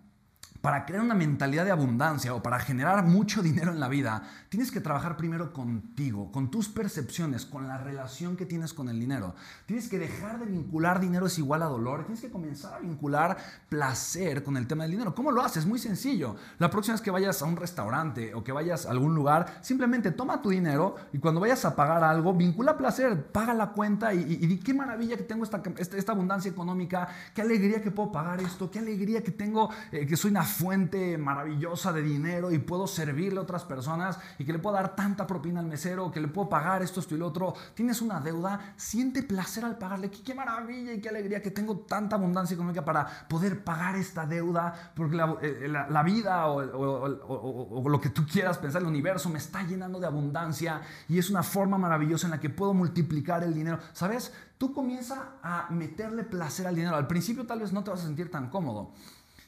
para 0.64 0.86
crear 0.86 1.02
una 1.02 1.14
mentalidad 1.14 1.66
de 1.66 1.72
abundancia 1.72 2.34
o 2.34 2.42
para 2.42 2.58
generar 2.58 3.04
mucho 3.04 3.42
dinero 3.42 3.70
en 3.70 3.80
la 3.80 3.88
vida, 3.88 4.22
tienes 4.48 4.70
que 4.70 4.80
trabajar 4.80 5.14
primero 5.14 5.52
contigo, 5.52 6.32
con 6.32 6.50
tus 6.50 6.70
percepciones, 6.70 7.44
con 7.44 7.68
la 7.68 7.76
relación 7.76 8.34
que 8.34 8.46
tienes 8.46 8.72
con 8.72 8.88
el 8.88 8.98
dinero. 8.98 9.34
Tienes 9.66 9.90
que 9.90 9.98
dejar 9.98 10.38
de 10.38 10.46
vincular 10.46 11.00
dinero 11.00 11.26
es 11.26 11.38
igual 11.38 11.60
a 11.60 11.66
dolor, 11.66 12.06
tienes 12.06 12.22
que 12.22 12.30
comenzar 12.30 12.72
a 12.72 12.78
vincular 12.78 13.36
placer 13.68 14.42
con 14.42 14.56
el 14.56 14.66
tema 14.66 14.84
del 14.84 14.92
dinero. 14.92 15.14
¿Cómo 15.14 15.32
lo 15.32 15.42
haces? 15.42 15.66
Muy 15.66 15.78
sencillo. 15.78 16.36
La 16.58 16.70
próxima 16.70 16.94
vez 16.94 17.02
que 17.02 17.10
vayas 17.10 17.42
a 17.42 17.44
un 17.44 17.56
restaurante 17.56 18.32
o 18.32 18.42
que 18.42 18.52
vayas 18.52 18.86
a 18.86 18.90
algún 18.90 19.14
lugar, 19.14 19.58
simplemente 19.60 20.12
toma 20.12 20.40
tu 20.40 20.48
dinero 20.48 20.96
y 21.12 21.18
cuando 21.18 21.42
vayas 21.42 21.62
a 21.66 21.76
pagar 21.76 22.02
algo, 22.02 22.32
vincula 22.32 22.78
placer, 22.78 23.26
paga 23.32 23.52
la 23.52 23.72
cuenta 23.72 24.14
y, 24.14 24.24
di 24.24 24.58
qué 24.60 24.72
maravilla 24.72 25.18
que 25.18 25.24
tengo 25.24 25.44
esta, 25.44 25.62
esta, 25.76 26.12
abundancia 26.12 26.50
económica, 26.50 27.06
qué 27.34 27.42
alegría 27.42 27.82
que 27.82 27.90
puedo 27.90 28.10
pagar 28.10 28.40
esto, 28.40 28.70
qué 28.70 28.78
alegría 28.78 29.22
que 29.22 29.32
tengo, 29.32 29.68
eh, 29.92 30.06
que 30.06 30.16
soy 30.16 30.30
una 30.30 30.53
fuente 30.54 31.18
maravillosa 31.18 31.92
de 31.92 32.02
dinero 32.02 32.52
y 32.52 32.58
puedo 32.58 32.86
servirle 32.86 33.40
a 33.40 33.42
otras 33.42 33.64
personas 33.64 34.18
y 34.38 34.44
que 34.44 34.52
le 34.52 34.58
puedo 34.58 34.76
dar 34.76 34.94
tanta 34.94 35.26
propina 35.26 35.60
al 35.60 35.66
mesero, 35.66 36.10
que 36.10 36.20
le 36.20 36.28
puedo 36.28 36.48
pagar 36.48 36.82
esto, 36.82 37.00
esto 37.00 37.14
y 37.14 37.18
lo 37.18 37.26
otro. 37.26 37.54
Tienes 37.74 38.00
una 38.00 38.20
deuda, 38.20 38.74
siente 38.76 39.22
placer 39.22 39.64
al 39.64 39.76
pagarle. 39.76 40.10
Qué, 40.10 40.34
maravilla 40.34 40.92
y 40.92 41.00
qué 41.00 41.08
alegría 41.08 41.42
que 41.42 41.50
tengo 41.50 41.78
tanta 41.80 42.16
abundancia 42.16 42.54
económica 42.54 42.84
para 42.84 43.06
poder 43.28 43.64
pagar 43.64 43.96
esta 43.96 44.26
deuda, 44.26 44.92
porque 44.94 45.16
la, 45.16 45.36
eh, 45.42 46.04
vida 46.04 46.46
o, 46.46 47.88
lo 47.88 48.00
que 48.00 48.10
tú 48.10 48.26
quieras 48.26 48.58
pensar, 48.58 48.82
el 48.82 48.88
universo 48.88 49.28
me 49.28 49.38
está 49.38 49.62
llenando 49.62 49.98
de 49.98 50.06
abundancia 50.06 50.80
y 51.08 51.18
es 51.18 51.30
una 51.30 51.42
forma 51.42 51.78
maravillosa 51.78 52.26
en 52.26 52.32
la 52.32 52.40
que 52.40 52.50
puedo 52.50 52.74
multiplicar 52.74 53.42
el 53.42 53.54
dinero. 53.54 53.78
¿Sabes? 53.92 54.32
Tú 54.58 54.72
comienza 54.72 55.32
a 55.42 55.68
meterle 55.70 56.24
placer 56.24 56.66
al 56.66 56.76
dinero. 56.76 56.96
Al 56.96 57.06
principio 57.06 57.46
tal 57.46 57.60
vez 57.60 57.72
no 57.72 57.82
te 57.82 57.90
vas 57.90 58.00
a 58.00 58.04
sentir 58.04 58.30
tan 58.30 58.50
cómodo. 58.50 58.92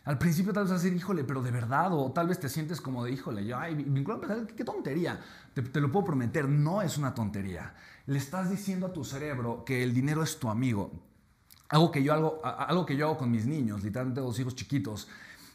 Al 0.07 0.19
principio 0.19 0.53
tal 0.53 0.63
vez 0.63 0.71
vas 0.71 0.81
a 0.81 0.85
decir, 0.85 0.97
híjole, 0.97 1.25
pero 1.25 1.43
de 1.43 1.51
verdad, 1.51 1.93
o 1.93 2.13
tal 2.13 2.29
vez 2.29 2.39
te 2.39 2.49
sientes 2.49 2.81
como 2.81 3.05
de, 3.05 3.11
híjole, 3.11 3.45
yo, 3.45 3.59
ay, 3.59 3.75
vincular 3.75 4.21
pensar, 4.21 4.47
qué 4.47 4.63
tontería. 4.63 5.21
Te, 5.53 5.81
lo 5.81 5.91
puedo 5.91 6.07
prometer, 6.07 6.49
no 6.49 6.81
es 6.81 6.97
una 6.97 7.13
tontería. 7.13 7.75
Le 8.07 8.17
estás 8.17 8.49
diciendo 8.49 8.87
a 8.87 8.93
tu 8.93 9.05
cerebro 9.05 9.65
que 9.65 9.83
el 9.83 9.93
dinero 9.93 10.23
es 10.23 10.39
tu 10.39 10.49
amigo. 10.49 10.93
Algo 11.71 11.91
que 11.91 12.05
yo 12.05 12.15
hago, 12.15 12.41
algo 12.45 12.87
que 12.87 12.97
yo 12.97 13.07
hago 13.07 13.19
con 13.19 13.33
mis 13.33 13.47
niños, 13.47 13.83
literalmente 13.83 14.21
dos 14.21 14.39
hijos 14.39 14.55
chiquitos, 14.55 15.09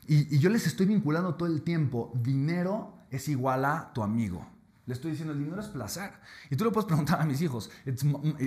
y 0.05 0.37
yo 0.39 0.49
les 0.49 0.67
estoy 0.67 0.87
vinculando 0.87 1.35
todo 1.35 1.47
el 1.47 1.61
tiempo, 1.61 2.11
dinero 2.13 2.95
es 3.09 3.29
igual 3.29 3.63
a 3.63 3.93
tu 3.93 4.03
amigo. 4.03 4.45
Le 4.87 4.95
estoy 4.95 5.11
diciendo, 5.11 5.33
el 5.33 5.39
dinero 5.39 5.61
es 5.61 5.67
placer. 5.67 6.11
Y 6.49 6.55
tú 6.55 6.65
le 6.65 6.71
puedes 6.71 6.87
preguntar 6.87 7.21
a 7.21 7.25
mis 7.25 7.39
hijos. 7.41 7.69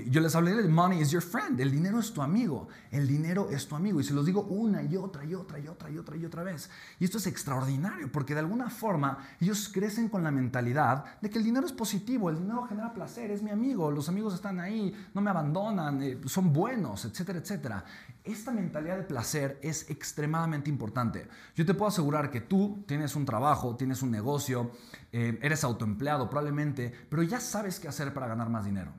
yo 0.08 0.20
les 0.20 0.34
hablé 0.34 0.54
de 0.54 0.68
money 0.68 1.00
is 1.00 1.10
your 1.12 1.22
friend. 1.22 1.60
El 1.60 1.70
dinero 1.70 2.00
es 2.00 2.12
tu 2.12 2.22
amigo. 2.22 2.68
El 2.90 3.06
dinero 3.06 3.50
es 3.50 3.68
tu 3.68 3.76
amigo. 3.76 4.00
Y 4.00 4.04
se 4.04 4.14
los 4.14 4.26
digo 4.26 4.42
una 4.42 4.82
y 4.82 4.96
otra 4.96 5.24
y 5.24 5.34
otra 5.34 5.60
y 5.60 5.68
otra 5.68 5.90
y 5.90 5.98
otra 5.98 6.16
y 6.16 6.24
otra 6.24 6.42
vez. 6.42 6.68
Y 6.98 7.04
esto 7.04 7.18
es 7.18 7.28
extraordinario 7.28 8.10
porque 8.10 8.34
de 8.34 8.40
alguna 8.40 8.68
forma 8.68 9.18
ellos 9.40 9.70
crecen 9.72 10.08
con 10.08 10.24
la 10.24 10.32
mentalidad 10.32 11.20
de 11.20 11.30
que 11.30 11.38
el 11.38 11.44
dinero 11.44 11.66
es 11.66 11.72
positivo. 11.72 12.28
El 12.30 12.38
dinero 12.38 12.66
genera 12.66 12.92
placer. 12.92 13.30
Es 13.30 13.40
mi 13.40 13.50
amigo. 13.50 13.92
Los 13.92 14.08
amigos 14.08 14.34
están 14.34 14.58
ahí. 14.58 14.92
No 15.14 15.20
me 15.20 15.30
abandonan. 15.30 16.02
Eh, 16.02 16.20
son 16.26 16.52
buenos, 16.52 17.04
etcétera, 17.04 17.38
etcétera. 17.38 17.84
Esta 18.24 18.52
mentalidad 18.52 18.96
de 18.96 19.02
placer 19.02 19.58
es 19.60 19.90
extremadamente 19.90 20.70
importante. 20.70 21.28
Yo 21.54 21.66
te 21.66 21.74
puedo 21.74 21.90
asegurar 21.90 22.30
que 22.30 22.40
tú 22.40 22.82
tienes 22.88 23.16
un 23.16 23.26
trabajo, 23.26 23.76
tienes 23.76 24.00
un 24.00 24.10
negocio, 24.10 24.70
eh, 25.12 25.38
eres 25.42 25.62
autoempleado 25.62 26.30
probablemente, 26.30 26.90
pero 27.10 27.22
ya 27.22 27.38
sabes 27.38 27.78
qué 27.78 27.86
hacer 27.86 28.14
para 28.14 28.26
ganar 28.26 28.48
más 28.48 28.64
dinero. 28.64 28.94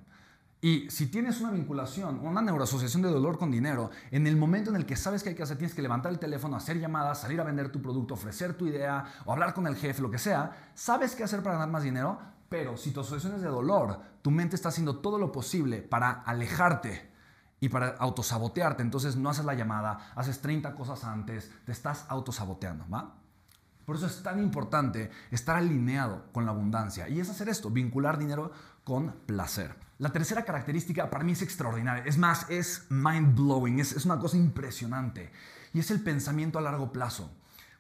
Y 0.62 0.88
si 0.92 1.08
tienes 1.08 1.42
una 1.42 1.50
vinculación, 1.50 2.20
una 2.20 2.40
neuroasociación 2.40 3.02
de 3.02 3.10
dolor 3.10 3.40
con 3.40 3.50
dinero, 3.50 3.90
en 4.12 4.28
el 4.28 4.38
momento 4.38 4.70
en 4.70 4.76
el 4.76 4.86
que 4.86 4.96
sabes 4.96 5.24
qué 5.24 5.30
hay 5.30 5.36
que 5.36 5.42
hacer, 5.42 5.58
tienes 5.58 5.74
que 5.74 5.82
levantar 5.82 6.12
el 6.12 6.20
teléfono, 6.20 6.56
hacer 6.56 6.80
llamadas, 6.80 7.22
salir 7.22 7.42
a 7.42 7.44
vender 7.44 7.72
tu 7.72 7.82
producto, 7.82 8.14
ofrecer 8.14 8.54
tu 8.54 8.68
idea 8.68 9.06
o 9.26 9.34
hablar 9.34 9.56
con 9.56 9.66
el 9.66 9.76
jefe, 9.76 10.04
lo 10.04 10.12
que 10.12 10.20
sea, 10.20 10.72
sabes 10.76 11.16
qué 11.16 11.24
hacer 11.24 11.42
para 11.42 11.56
ganar 11.56 11.72
más 11.72 11.82
dinero, 11.82 12.20
pero 12.48 12.78
si 12.78 12.92
tu 12.92 13.00
asociación 13.00 13.34
es 13.34 13.42
de 13.42 13.48
dolor, 13.48 14.02
tu 14.22 14.30
mente 14.30 14.56
está 14.56 14.70
haciendo 14.70 14.98
todo 14.98 15.18
lo 15.18 15.32
posible 15.32 15.82
para 15.82 16.12
alejarte 16.12 17.15
y 17.66 17.70
para 17.70 17.96
autosabotearte. 17.98 18.84
Entonces 18.84 19.16
no 19.16 19.28
haces 19.28 19.44
la 19.44 19.56
llamada, 19.56 20.12
haces 20.16 20.40
30 20.40 20.76
cosas 20.76 21.04
antes, 21.04 21.52
te 21.66 21.72
estás 21.72 22.06
autosaboteando, 22.10 22.88
¿va? 22.88 23.16
Por 23.86 23.96
eso 23.96 24.06
es 24.06 24.22
tan 24.22 24.40
importante 24.40 25.10
estar 25.32 25.56
alineado 25.56 26.28
con 26.32 26.46
la 26.46 26.52
abundancia 26.52 27.10
y 27.10 27.20
es 27.20 27.30
hacer 27.30 27.50
esto, 27.50 27.72
vincular 27.72 28.20
dinero 28.20 28.52
con 28.84 29.16
placer. 29.26 29.76
La 29.98 30.12
tercera 30.12 30.46
característica 30.46 31.10
para 31.10 31.24
mí 31.24 31.32
es 31.32 31.42
extraordinaria, 31.42 32.04
es 32.06 32.20
más, 32.20 32.48
es 32.52 32.86
mind 32.90 33.36
blowing, 33.36 33.80
es, 33.80 33.94
es 33.94 34.06
una 34.06 34.20
cosa 34.20 34.38
impresionante 34.38 35.32
y 35.74 35.80
es 35.80 35.90
el 35.90 36.02
pensamiento 36.02 36.60
a 36.60 36.62
largo 36.62 36.92
plazo. 36.92 37.32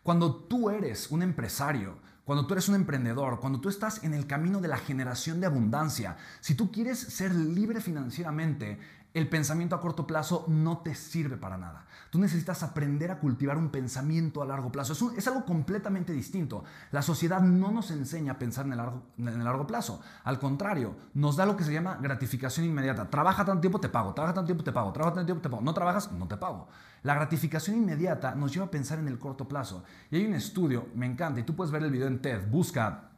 Cuando 0.01 0.33
tú 0.33 0.71
eres 0.71 1.11
un 1.11 1.21
empresario, 1.21 1.99
cuando 2.23 2.47
tú 2.47 2.55
eres 2.55 2.69
un 2.69 2.75
emprendedor, 2.75 3.39
cuando 3.39 3.61
tú 3.61 3.69
estás 3.69 4.03
en 4.03 4.15
el 4.15 4.25
camino 4.25 4.61
de 4.61 4.67
la 4.67 4.77
generación 4.77 5.39
de 5.39 5.45
abundancia, 5.45 6.17
si 6.41 6.55
tú 6.55 6.71
quieres 6.71 6.97
ser 6.97 7.35
libre 7.35 7.81
financieramente, 7.81 8.79
el 9.15 9.29
pensamiento 9.29 9.75
a 9.75 9.79
corto 9.79 10.05
plazo 10.05 10.43
no 10.49 10.79
te 10.79 10.93
sirve 10.93 11.37
para 11.37 11.57
nada. 11.57 11.85
Tú 12.09 12.19
necesitas 12.19 12.63
aprender 12.63 13.11
a 13.11 13.19
cultivar 13.19 13.57
un 13.57 13.69
pensamiento 13.69 14.41
a 14.41 14.45
largo 14.45 14.73
plazo. 14.73 15.13
Es, 15.15 15.27
algo 15.27 15.45
completamente 15.45 16.11
distinto. 16.11 16.65
La 16.91 17.01
sociedad 17.01 17.39
no 17.39 17.71
nos 17.71 17.91
enseña 17.91 18.33
a 18.33 18.39
pensar 18.39 18.65
en 18.65 18.73
el, 18.73 18.77
largo, 18.77 19.03
en 19.17 19.29
el, 19.29 19.43
largo, 19.43 19.65
plazo. 19.65 20.01
Al 20.25 20.37
contrario, 20.37 20.97
nos 21.13 21.37
da 21.37 21.45
lo 21.45 21.55
que 21.55 21.63
se 21.63 21.71
llama 21.71 21.97
gratificación 22.01 22.65
inmediata. 22.65 23.09
Trabaja 23.09 23.45
tanto 23.45 23.61
tiempo, 23.61 23.79
te 23.79 23.87
pago. 23.87 24.13
Trabaja 24.13 24.33
tanto 24.33 24.47
tiempo, 24.47 24.65
te 24.65 24.73
pago. 24.73 24.91
Trabaja 24.91 25.15
tanto 25.15 25.27
tiempo, 25.27 25.41
te 25.41 25.49
pago. 25.49 25.63
No 25.63 25.73
trabajas, 25.73 26.11
no 26.11 26.27
te 26.27 26.35
pago. 26.35 26.67
La 27.03 27.15
gratificación 27.15 27.77
inmediata 27.77 28.35
nos 28.35 28.53
lleva 28.53 28.65
a 28.65 28.71
pensar 28.71 28.99
en 28.99 29.07
el 29.07 29.17
corto 29.17 29.47
plazo. 29.47 29.85
Y 30.11 30.17
hay 30.17 30.25
un 30.25 30.33
estudio, 30.33 30.89
me 30.93 31.05
encanta, 31.05 31.39
y 31.39 31.43
tú 31.43 31.55
puedes 31.55 31.71
ver 31.71 31.83
el 31.83 31.91
video 31.91 32.07
en 32.07 32.21
TED. 32.21 32.49
Busca 32.49 33.11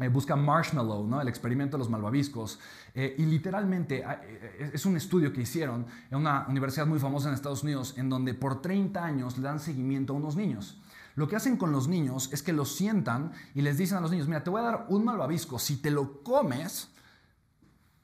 eh, 0.00 0.08
busca 0.08 0.36
Marshmallow, 0.36 1.06
¿no? 1.06 1.20
el 1.20 1.28
experimento 1.28 1.76
de 1.76 1.80
los 1.80 1.90
malvaviscos, 1.90 2.58
eh, 2.94 3.14
y 3.18 3.26
literalmente 3.26 4.02
ah, 4.04 4.20
eh, 4.24 4.70
es 4.72 4.86
un 4.86 4.96
estudio 4.96 5.32
que 5.32 5.42
hicieron 5.42 5.86
en 6.10 6.18
una 6.18 6.46
universidad 6.48 6.86
muy 6.86 6.98
famosa 6.98 7.28
en 7.28 7.34
Estados 7.34 7.62
Unidos, 7.62 7.94
en 7.98 8.08
donde 8.08 8.32
por 8.32 8.62
30 8.62 9.04
años 9.04 9.36
le 9.36 9.44
dan 9.44 9.60
seguimiento 9.60 10.14
a 10.14 10.16
unos 10.16 10.34
niños. 10.34 10.80
Lo 11.14 11.28
que 11.28 11.36
hacen 11.36 11.58
con 11.58 11.72
los 11.72 11.88
niños 11.88 12.32
es 12.32 12.42
que 12.42 12.54
los 12.54 12.74
sientan 12.74 13.32
y 13.54 13.60
les 13.60 13.76
dicen 13.76 13.98
a 13.98 14.00
los 14.00 14.10
niños, 14.10 14.28
mira, 14.28 14.42
te 14.42 14.48
voy 14.48 14.60
a 14.60 14.64
dar 14.64 14.86
un 14.88 15.04
malvavisco, 15.04 15.58
si 15.58 15.76
te 15.76 15.90
lo 15.90 16.22
comes, 16.22 16.90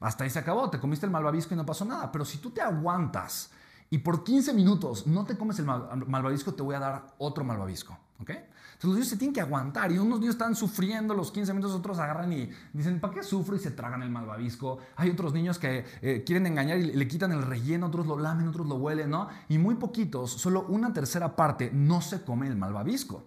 hasta 0.00 0.24
ahí 0.24 0.30
se 0.30 0.38
acabó, 0.38 0.68
te 0.68 0.78
comiste 0.78 1.06
el 1.06 1.12
malvavisco 1.12 1.54
y 1.54 1.56
no 1.56 1.64
pasó 1.64 1.86
nada, 1.86 2.12
pero 2.12 2.26
si 2.26 2.36
tú 2.36 2.50
te 2.50 2.60
aguantas 2.60 3.50
y 3.90 3.98
por 3.98 4.24
15 4.24 4.52
minutos 4.52 5.06
no 5.06 5.24
te 5.24 5.36
comes 5.36 5.58
el 5.58 5.64
malvavisco, 5.64 6.54
te 6.54 6.62
voy 6.62 6.74
a 6.74 6.78
dar 6.80 7.14
otro 7.18 7.44
malvavisco, 7.44 7.96
¿ok? 8.20 8.30
Entonces 8.30 8.90
los 8.90 8.94
niños 8.94 9.08
se 9.08 9.16
tienen 9.16 9.34
que 9.34 9.40
aguantar 9.40 9.90
y 9.90 9.98
unos 9.98 10.20
niños 10.20 10.36
están 10.36 10.54
sufriendo 10.54 11.12
los 11.12 11.32
15 11.32 11.52
minutos, 11.52 11.74
otros 11.74 11.98
agarran 11.98 12.32
y 12.32 12.48
dicen, 12.72 13.00
¿para 13.00 13.12
qué 13.12 13.24
sufro? 13.24 13.56
Y 13.56 13.58
se 13.58 13.72
tragan 13.72 14.02
el 14.02 14.10
malvavisco. 14.10 14.78
Hay 14.94 15.10
otros 15.10 15.32
niños 15.32 15.58
que 15.58 15.84
eh, 16.00 16.22
quieren 16.24 16.46
engañar 16.46 16.78
y 16.78 16.92
le 16.92 17.08
quitan 17.08 17.32
el 17.32 17.42
relleno, 17.42 17.86
otros 17.86 18.06
lo 18.06 18.16
lamen, 18.16 18.46
otros 18.46 18.68
lo 18.68 18.76
huelen, 18.76 19.10
¿no? 19.10 19.28
Y 19.48 19.58
muy 19.58 19.74
poquitos, 19.74 20.30
solo 20.30 20.64
una 20.68 20.92
tercera 20.92 21.34
parte 21.34 21.72
no 21.72 22.00
se 22.00 22.22
come 22.22 22.46
el 22.46 22.54
malvavisco. 22.54 23.24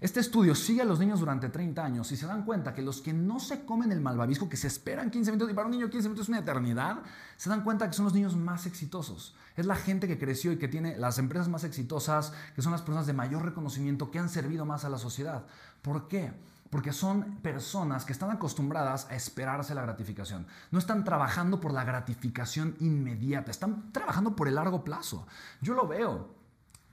Este 0.00 0.18
estudio 0.18 0.54
sigue 0.54 0.80
a 0.80 0.86
los 0.86 0.98
niños 0.98 1.20
durante 1.20 1.50
30 1.50 1.84
años 1.84 2.10
y 2.10 2.16
se 2.16 2.26
dan 2.26 2.46
cuenta 2.46 2.72
que 2.72 2.80
los 2.80 3.02
que 3.02 3.12
no 3.12 3.38
se 3.38 3.66
comen 3.66 3.92
el 3.92 4.00
malvavisco, 4.00 4.48
que 4.48 4.56
se 4.56 4.66
esperan 4.66 5.10
15 5.10 5.32
minutos, 5.32 5.50
y 5.50 5.54
para 5.54 5.66
un 5.66 5.72
niño 5.72 5.90
15 5.90 6.08
minutos 6.08 6.24
es 6.24 6.28
una 6.30 6.38
eternidad, 6.38 7.02
se 7.36 7.50
dan 7.50 7.62
cuenta 7.62 7.86
que 7.86 7.92
son 7.92 8.06
los 8.06 8.14
niños 8.14 8.34
más 8.34 8.64
exitosos. 8.64 9.34
Es 9.56 9.66
la 9.66 9.76
gente 9.76 10.08
que 10.08 10.18
creció 10.18 10.52
y 10.52 10.58
que 10.58 10.68
tiene 10.68 10.96
las 10.96 11.18
empresas 11.18 11.50
más 11.50 11.64
exitosas, 11.64 12.32
que 12.54 12.62
son 12.62 12.72
las 12.72 12.80
personas 12.80 13.06
de 13.06 13.12
mayor 13.12 13.44
reconocimiento, 13.44 14.10
que 14.10 14.18
han 14.18 14.30
servido 14.30 14.64
más 14.64 14.86
a 14.86 14.88
la 14.88 14.96
sociedad. 14.96 15.44
¿Por 15.82 16.08
qué? 16.08 16.32
Porque 16.70 16.94
son 16.94 17.36
personas 17.42 18.06
que 18.06 18.14
están 18.14 18.30
acostumbradas 18.30 19.06
a 19.10 19.16
esperarse 19.16 19.74
la 19.74 19.82
gratificación. 19.82 20.46
No 20.70 20.78
están 20.78 21.04
trabajando 21.04 21.60
por 21.60 21.74
la 21.74 21.84
gratificación 21.84 22.74
inmediata, 22.80 23.50
están 23.50 23.92
trabajando 23.92 24.34
por 24.34 24.48
el 24.48 24.54
largo 24.54 24.82
plazo. 24.82 25.26
Yo 25.60 25.74
lo 25.74 25.86
veo. 25.86 26.39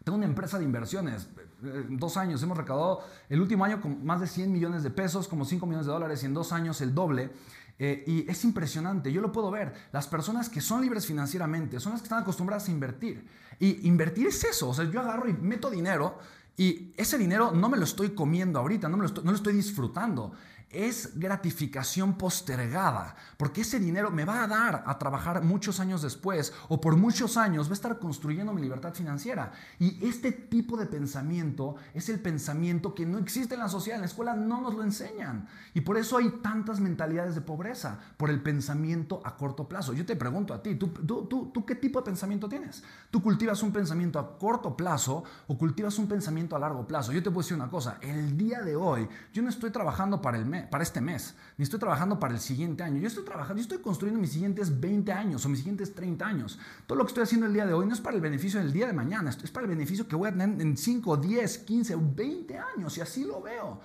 Tengo 0.08 0.16
una 0.16 0.26
empresa 0.26 0.58
de 0.58 0.64
inversiones. 0.64 1.28
En 1.62 1.98
dos 1.98 2.16
años 2.16 2.42
hemos 2.42 2.58
recaudado 2.58 3.02
el 3.28 3.42
último 3.42 3.66
año 3.66 3.82
con 3.82 4.06
más 4.06 4.22
de 4.22 4.28
100 4.28 4.54
millones 4.54 4.82
de 4.82 4.90
pesos, 4.90 5.28
como 5.28 5.44
5 5.44 5.66
millones 5.66 5.86
de 5.86 5.92
dólares, 5.92 6.24
y 6.24 6.28
en 6.28 6.34
dos 6.34 6.54
años 6.54 6.80
el 6.80 6.96
doble. 6.96 7.30
Eh, 7.78 8.06
y 8.08 8.32
es 8.32 8.46
impresionante, 8.46 9.12
yo 9.12 9.20
lo 9.20 9.34
puedo 9.34 9.52
ver. 9.52 9.74
Las 9.92 10.08
personas 10.08 10.48
que 10.48 10.62
son 10.62 10.80
libres 10.80 11.06
financieramente 11.06 11.82
son 11.82 11.92
las 11.92 12.00
que 12.00 12.06
están 12.06 12.22
acostumbradas 12.22 12.70
a 12.70 12.72
invertir. 12.72 13.28
Y 13.60 13.86
invertir 13.86 14.28
es 14.28 14.46
eso, 14.46 14.70
o 14.70 14.74
sea, 14.74 14.86
yo 14.86 15.02
agarro 15.02 15.28
y 15.28 15.34
meto 15.34 15.70
dinero 15.70 16.20
y 16.56 16.94
ese 16.96 17.18
dinero 17.18 17.52
no 17.52 17.68
me 17.68 17.78
lo 17.78 17.84
estoy 17.84 18.12
comiendo 18.12 18.60
ahorita, 18.60 18.88
no, 18.88 18.96
me 18.96 19.02
lo, 19.02 19.08
estoy, 19.08 19.26
no 19.26 19.32
lo 19.32 19.38
estoy 19.38 19.56
disfrutando. 19.56 20.32
Es 20.70 21.18
gratificación 21.18 22.18
postergada, 22.18 23.16
porque 23.38 23.62
ese 23.62 23.80
dinero 23.80 24.12
me 24.12 24.26
va 24.26 24.44
a 24.44 24.48
dar 24.48 24.84
a 24.86 24.98
trabajar 25.00 25.42
muchos 25.42 25.80
años 25.80 26.02
después 26.02 26.54
o 26.68 26.82
por 26.82 26.98
muchos 26.98 27.38
años 27.38 27.68
va 27.68 27.72
a 27.72 27.74
estar 27.74 28.00
construyendo 28.00 28.54
mi 28.54 28.62
libertad 28.62 28.94
financiera. 28.94 29.54
Y 29.80 30.06
este 30.06 30.32
tipo 30.32 30.76
de 30.76 30.86
pensamiento 30.86 31.76
es 31.94 32.10
el 32.10 32.20
pensamiento 32.20 32.94
que 32.94 33.06
no 33.06 33.18
existe 33.18 33.54
en 33.54 33.62
la 33.62 33.70
sociedad, 33.70 33.96
en 33.96 34.02
la 34.02 34.08
escuela 34.08 34.36
no 34.36 34.62
nos 34.62 34.76
lo 34.76 34.84
enseñan. 34.84 35.48
Y 35.74 35.82
por 35.82 35.98
eso 35.98 36.18
hay 36.18 36.30
tantas 36.42 36.80
mentalidades 36.80 37.36
de 37.36 37.42
pobreza, 37.42 38.00
por 38.18 38.30
el 38.30 38.42
pensamiento 38.42 39.22
a 39.24 39.38
corto 39.38 39.70
plazo. 39.70 39.94
Yo 39.94 40.06
te 40.06 40.16
pregunto 40.16 40.54
a 40.54 40.62
ti, 40.62 40.76
¿tú, 40.76 40.88
tú, 40.90 41.52
tú, 41.54 41.66
qué 41.66 41.76
tipo 41.76 42.00
de 42.00 42.06
pensamiento 42.06 42.50
tienes? 42.50 42.84
¿Tú 43.10 43.22
cultivas 43.22 43.64
un 43.64 43.72
pensamiento 43.72 44.20
a 44.20 44.38
corto 44.38 44.76
plazo 44.76 45.24
o 45.48 45.58
cultivas 45.58 45.98
un 45.98 46.08
pensamiento 46.08 46.56
a 46.56 46.60
largo 46.60 46.86
plazo? 46.86 47.14
Yo 47.14 47.24
te 47.24 47.32
puedo 47.32 47.44
decir 47.44 47.56
una 47.56 47.70
cosa, 47.70 48.00
el 48.02 48.38
día 48.38 48.62
de 48.62 48.76
hoy 48.76 49.08
yo 49.34 49.42
no 49.42 49.50
estoy 49.50 49.72
trabajando 49.72 50.22
para 50.22 50.38
el 50.38 50.46
mes 50.46 50.57
para 50.64 50.84
este 50.84 51.02
mes, 51.02 51.36
ni 51.58 51.64
estoy 51.64 51.80
trabajando 51.80 52.20
para 52.20 52.34
el 52.34 52.40
siguiente 52.40 52.84
año. 52.84 53.00
Yo 53.00 53.08
estoy 53.08 53.26
trabajando, 53.26 53.58
yo 53.58 53.64
estoy 53.64 53.80
construyendo 53.80 54.20
mis 54.22 54.32
siguientes 54.32 54.80
20 54.80 55.12
años 55.12 55.46
o 55.46 55.50
mis 55.50 55.60
siguientes 55.60 55.94
30 55.94 56.26
años. 56.26 56.60
Todo 56.86 56.98
lo 56.98 57.06
que 57.06 57.10
estoy 57.10 57.24
haciendo 57.24 57.48
el 57.48 57.54
día 57.54 57.66
de 57.66 57.74
hoy 57.74 57.86
no 57.86 57.94
es 57.94 58.02
para 58.02 58.16
el 58.16 58.22
beneficio 58.22 58.60
del 58.60 58.72
día 58.72 58.88
de 58.88 58.94
mañana, 58.94 59.30
es 59.30 59.52
para 59.52 59.66
el 59.66 59.70
beneficio 59.70 60.08
que 60.08 60.16
voy 60.16 60.30
a 60.30 60.32
tener 60.32 60.62
en 60.62 60.78
5, 60.78 61.18
10, 61.18 61.58
15 61.60 61.96
o 61.96 62.02
20 62.16 62.58
años 62.58 62.98
y 62.98 63.02
así 63.02 63.24
lo 63.24 63.42
veo. 63.42 63.80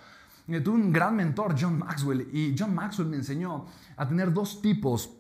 tuve 0.47 0.75
un 0.75 0.93
gran 0.93 1.17
mentor, 1.17 1.55
John 1.59 1.79
Maxwell, 1.79 2.29
y 2.33 2.55
John 2.59 2.75
Maxwell 2.75 3.09
me 3.09 3.17
enseñó 3.17 3.67
a 3.97 4.09
tener 4.09 4.33
dos 4.33 4.63
tipos 4.63 5.11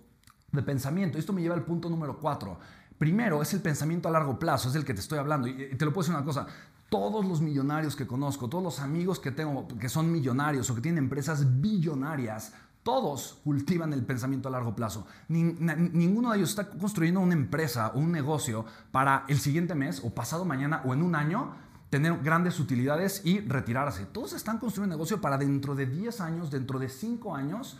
de 0.52 0.62
pensamiento. 0.62 1.18
Esto 1.18 1.32
me 1.32 1.42
lleva 1.42 1.54
al 1.54 1.64
punto 1.64 1.88
número 1.88 2.18
4. 2.18 2.59
Primero 2.99 3.42
es 3.42 3.52
el 3.52 3.61
pensamiento 3.61 4.09
a 4.09 4.12
largo 4.12 4.38
plazo, 4.38 4.68
es 4.68 4.75
del 4.75 4.85
que 4.85 4.94
te 4.94 5.00
estoy 5.00 5.18
hablando. 5.18 5.49
Y 5.49 5.75
te 5.76 5.85
lo 5.85 5.92
puedo 5.92 6.04
decir 6.04 6.14
una 6.14 6.25
cosa, 6.25 6.47
todos 6.92 7.25
los 7.25 7.40
millonarios 7.40 7.96
que 7.96 8.06
conozco, 8.06 8.50
todos 8.50 8.62
los 8.62 8.78
amigos 8.78 9.18
que 9.18 9.30
tengo 9.30 9.66
que 9.80 9.88
son 9.88 10.12
millonarios 10.12 10.68
o 10.68 10.75
que 10.75 10.82
tienen 10.82 11.04
empresas 11.04 11.58
billonarias, 11.62 12.52
todos 12.82 13.38
cultivan 13.44 13.94
el 13.94 14.04
pensamiento 14.04 14.49
a 14.49 14.52
largo 14.52 14.76
plazo. 14.76 15.06
ninguno 15.28 16.30
de 16.30 16.37
ellos 16.37 16.50
está 16.50 16.68
construyendo 16.68 17.20
una 17.20 17.32
empresa 17.32 17.92
o 17.94 17.99
un 17.99 18.12
negocio 18.12 18.66
para 18.90 19.25
el 19.28 19.38
siguiente 19.38 19.75
mes 19.75 20.02
o 20.04 20.11
pasado 20.11 20.44
mañana 20.44 20.82
o 20.84 20.92
en 20.92 21.00
un 21.00 21.14
año 21.14 21.54
tener 21.88 22.18
grandes 22.18 22.61
utilidades 22.61 23.22
y 23.25 23.40
retirarse. 23.40 24.04
Todos 24.04 24.34
están 24.34 24.58
construyendo 24.58 24.94
un 24.94 24.99
negocio 24.99 25.18
para 25.18 25.38
dentro 25.38 25.75
de 25.75 25.87
10 25.87 26.20
años, 26.20 26.50
dentro 26.50 26.78
de 26.78 26.90
5 26.90 27.34
años, 27.34 27.78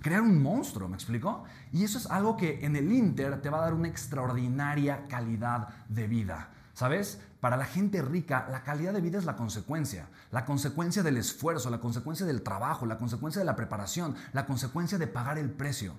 crear 0.00 0.22
un 0.22 0.42
monstruo, 0.42 0.88
¿me 0.88 0.94
explico? 0.94 1.44
Y 1.74 1.84
eso 1.84 1.98
es 1.98 2.06
algo 2.06 2.38
que 2.38 2.64
en 2.64 2.74
el 2.74 2.90
Inter 2.90 3.42
te 3.42 3.50
va 3.50 3.58
a 3.58 3.62
dar 3.62 3.74
una 3.74 3.88
extraordinaria 3.88 5.06
calidad 5.08 5.68
de 5.90 6.06
vida. 6.06 6.52
¿Sabes? 6.72 7.20
Para 7.40 7.56
la 7.56 7.66
gente 7.66 8.00
rica, 8.02 8.48
la 8.50 8.62
calidad 8.62 8.92
de 8.92 9.00
vida 9.00 9.18
es 9.18 9.24
la 9.24 9.36
consecuencia. 9.36 10.08
La 10.30 10.44
consecuencia 10.44 11.02
del 11.02 11.16
esfuerzo, 11.16 11.70
la 11.70 11.80
consecuencia 11.80 12.24
del 12.24 12.42
trabajo, 12.42 12.86
la 12.86 12.98
consecuencia 12.98 13.40
de 13.40 13.46
la 13.46 13.56
preparación, 13.56 14.16
la 14.32 14.46
consecuencia 14.46 14.98
de 14.98 15.06
pagar 15.06 15.38
el 15.38 15.50
precio. 15.50 15.94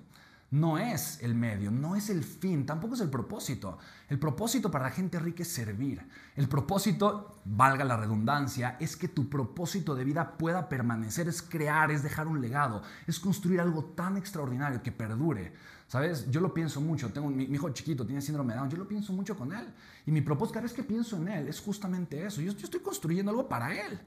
No 0.50 0.78
es 0.78 1.22
el 1.22 1.34
medio, 1.34 1.70
no 1.70 1.94
es 1.94 2.08
el 2.08 2.24
fin, 2.24 2.64
tampoco 2.64 2.94
es 2.94 3.00
el 3.02 3.10
propósito. 3.10 3.78
El 4.08 4.18
propósito 4.18 4.70
para 4.70 4.84
la 4.84 4.90
gente 4.90 5.18
rica 5.18 5.42
es 5.42 5.48
servir. 5.48 6.02
El 6.36 6.48
propósito, 6.48 7.40
valga 7.44 7.84
la 7.84 7.98
redundancia, 7.98 8.78
es 8.80 8.96
que 8.96 9.08
tu 9.08 9.28
propósito 9.28 9.94
de 9.94 10.04
vida 10.04 10.38
pueda 10.38 10.70
permanecer, 10.70 11.28
es 11.28 11.42
crear, 11.42 11.90
es 11.90 12.02
dejar 12.02 12.26
un 12.26 12.40
legado, 12.40 12.82
es 13.06 13.20
construir 13.20 13.60
algo 13.60 13.84
tan 13.84 14.16
extraordinario 14.16 14.82
que 14.82 14.90
perdure. 14.90 15.52
¿Sabes? 15.88 16.30
Yo 16.30 16.40
lo 16.40 16.52
pienso 16.52 16.80
mucho. 16.82 17.10
Tengo 17.10 17.28
mi, 17.30 17.44
hijo 17.44 17.70
chiquito, 17.70 18.06
tiene 18.06 18.20
síndrome 18.20 18.52
de 18.52 18.58
Down. 18.58 18.70
Yo 18.70 18.76
lo 18.76 18.86
pienso 18.86 19.12
mucho 19.12 19.36
con 19.36 19.52
él. 19.52 19.66
Y 20.06 20.12
mi 20.12 20.20
propósito, 20.20 20.54
cada 20.54 20.64
vez 20.64 20.74
que 20.74 20.82
pienso 20.82 21.16
en 21.16 21.28
él, 21.28 21.48
es 21.48 21.60
justamente 21.60 22.24
eso. 22.24 22.42
Yo, 22.42 22.52
estoy 22.52 22.80
construyendo 22.80 23.30
algo 23.30 23.48
para 23.48 23.74
él. 23.74 23.98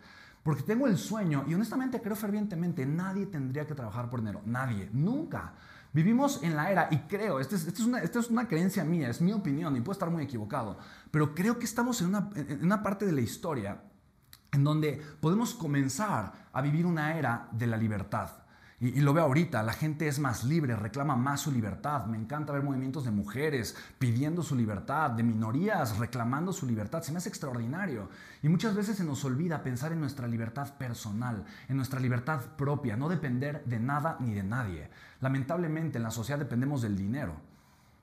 Porque 0.44 0.64
tengo 0.64 0.88
el 0.88 0.98
sueño 0.98 1.44
y 1.48 1.54
honestamente 1.54 2.02
creo 2.02 2.16
fervientemente, 2.16 2.86
nadie 2.86 3.28
tendría 3.28 3.66
que 3.68 3.76
trabajar 3.76 4.10
por 4.10 4.22
dinero. 4.22 4.42
Nadie. 4.46 4.90
Nunca. 4.94 5.54
Vivimos 5.94 6.42
en 6.42 6.56
la 6.56 6.72
era, 6.72 6.88
y 6.90 7.00
creo, 7.00 7.40
esta 7.40 7.56
es, 7.56 7.80
una, 7.82 8.00
es, 8.00 8.30
una, 8.30 8.48
creencia 8.48 8.84
mía, 8.84 9.10
es 9.10 9.20
mi 9.20 9.34
opinión 9.34 9.76
y 9.76 9.82
puedo 9.82 9.92
estar 9.92 10.10
muy 10.10 10.24
equivocado, 10.24 10.78
pero 11.12 11.36
creo 11.36 11.60
que 11.60 11.66
estamos 11.66 12.02
en 12.02 12.16
una 12.62 12.82
parte 12.82 13.06
de 13.06 13.12
la 13.12 13.22
historia 13.22 13.82
en 14.52 14.64
donde 14.64 15.02
podemos 15.20 15.54
comenzar 15.54 16.50
a 16.52 16.62
vivir 16.62 16.86
una 16.86 17.18
era 17.18 17.50
de 17.52 17.68
la 17.68 17.78
libertad. 17.78 18.41
Y, 18.84 19.00
lo 19.02 19.14
veo 19.14 19.26
ahorita, 19.26 19.62
la 19.62 19.74
gente 19.74 20.08
es 20.08 20.18
más 20.18 20.44
libre, 20.44 20.76
reclama 20.76 21.16
más 21.16 21.42
su 21.42 21.52
libertad. 21.52 22.08
Me 22.08 22.18
encanta 22.18 22.52
ver 22.52 22.64
movimientos 22.64 23.06
de 23.06 23.12
mujeres 23.12 23.76
pidiendo 24.00 24.42
su 24.42 24.56
libertad, 24.56 25.12
de 25.12 25.22
minorías 25.22 26.00
reclamando 26.00 26.52
su 26.52 26.66
libertad. 26.66 27.04
Se 27.04 27.12
me 27.12 27.20
hace 27.20 27.30
extraordinario. 27.30 28.10
Y 28.42 28.50
muchas 28.50 28.74
veces 28.74 28.98
se 28.98 29.04
nos 29.04 29.24
olvida 29.24 29.62
pensar 29.62 29.92
en 29.92 30.00
nuestra 30.00 30.28
libertad 30.28 30.74
personal, 30.80 31.46
en 31.70 31.78
nuestra 31.78 32.00
libertad 32.00 32.42
propia, 32.58 32.98
no 32.98 33.08
depender 33.08 33.64
de 33.66 33.80
nada 33.80 34.18
ni 34.20 34.34
de 34.34 34.42
nadie. 34.42 34.90
Lamentablemente 35.20 36.00
en 36.00 36.04
la 36.04 36.10
sociedad 36.10 36.40
dependemos 36.40 36.82
del 36.82 36.98
dinero. 36.98 37.36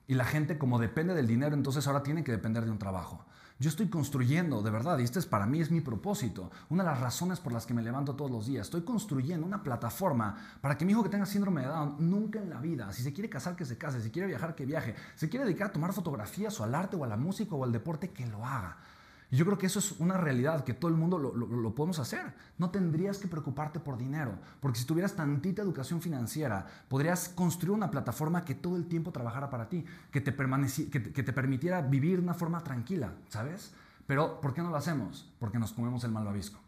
Y 0.07 0.13
la 0.13 0.23
gente 0.23 0.57
como 0.57 0.79
depende 0.79 1.13
del 1.13 1.27
dinero, 1.27 1.55
entonces 1.55 1.85
ahora 1.87 2.03
tiene 2.03 2.23
que 2.23 2.31
depender 2.31 2.63
de 2.63 2.71
un 2.71 2.79
trabajo. 2.79 3.25
Yo 3.61 3.67
estoy 3.67 3.89
construyendo, 3.89 4.61
de 4.61 4.71
verdad, 4.71 4.97
y 4.99 5.03
este 5.03 5.19
es 5.19 5.25
para 5.25 5.45
mí 5.45 5.59
es 5.59 5.69
mi 5.69 5.81
propósito, 5.81 6.49
una 6.69 6.81
de 6.81 6.91
las 6.91 7.01
razones 7.01 7.41
por 7.41 7.51
las 7.51 7.65
que 7.65 7.73
me 7.73 7.81
levanto 7.81 8.15
todos 8.15 8.31
los 8.31 8.45
días. 8.45 8.67
Estoy 8.67 8.83
construyendo 8.83 9.45
una 9.45 9.63
plataforma 9.63 10.37
para 10.61 10.77
que 10.77 10.85
mi 10.85 10.93
hijo 10.93 11.03
que 11.03 11.09
tenga 11.09 11.25
síndrome 11.25 11.63
de 11.63 11.67
Down 11.67 11.97
nunca 11.99 12.39
en 12.39 12.49
la 12.49 12.61
vida, 12.61 12.93
si 12.93 13.03
se 13.03 13.11
quiere 13.11 13.29
casar, 13.29 13.57
que 13.57 13.65
se 13.65 13.77
case, 13.77 14.01
si 14.01 14.11
quiere 14.11 14.29
viajar, 14.29 14.55
que 14.55 14.65
viaje, 14.65 14.95
si 15.15 15.27
quiere 15.27 15.43
dedicar 15.43 15.67
a 15.67 15.73
tomar 15.73 15.91
fotografías 15.91 16.57
o 16.61 16.63
al 16.63 16.73
arte 16.73 16.95
o 16.95 17.03
a 17.03 17.07
la 17.07 17.17
música 17.17 17.53
o 17.53 17.65
al 17.65 17.73
deporte, 17.73 18.11
que 18.11 18.25
lo 18.27 18.45
haga. 18.45 18.77
Yo 19.31 19.45
creo 19.45 19.59
que 19.59 19.67
eso 19.67 19.77
es 19.77 19.91
una 19.99 20.17
realidad, 20.17 20.63
que 20.63 20.73
todo 20.73 20.89
el 20.89 20.97
mundo 20.97 21.19
lo, 21.19 21.75
podemos 21.75 21.99
hacer. 21.99 22.33
No 22.57 22.71
tendrías 22.71 23.19
que 23.19 23.27
preocuparte 23.27 23.79
por 23.79 23.97
dinero, 23.97 24.39
porque 24.59 24.79
si 24.79 24.85
tuvieras 24.85 25.15
tantita 25.15 25.61
educación 25.61 26.01
financiera, 26.01 26.65
podrías 26.87 27.29
construir 27.29 27.75
una 27.75 27.91
plataforma 27.91 28.43
que 28.43 28.55
todo 28.55 28.75
el 28.75 28.87
tiempo 28.87 29.11
trabajara 29.11 29.49
para 29.51 29.69
ti, 29.69 29.85
que 30.11 30.19
te, 30.21 30.35
que 30.35 31.13
que 31.13 31.23
te 31.23 31.33
permitiera 31.33 31.81
vivir 31.81 32.17
de 32.17 32.23
una 32.23 32.33
forma 32.33 32.63
tranquila, 32.63 33.13
¿sabes? 33.27 33.71
Pero 34.07 34.41
¿por 34.41 34.55
qué 34.55 34.63
no 34.63 34.71
lo 34.71 34.77
hacemos? 34.77 35.31
Porque 35.39 35.59
nos 35.59 35.73
comemos 35.73 36.03
el 36.03 36.11
malvavisco, 36.11 36.59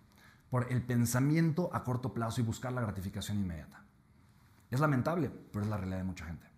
por 0.52 0.72
el 0.72 0.84
pensamiento 0.84 1.72
a 1.74 1.84
corto 1.84 2.14
plazo 2.14 2.42
y 2.42 2.44
buscar 2.44 2.72
la 2.74 2.82
gratificación 2.82 3.40
inmediata. 3.40 3.84
Es 4.70 4.80
lamentable, 4.80 5.32
pero 5.52 5.66
es 5.66 5.70
la 5.70 5.78
realidad 5.78 5.98
de 5.98 6.04
mucha 6.04 6.26
gente. 6.26 6.51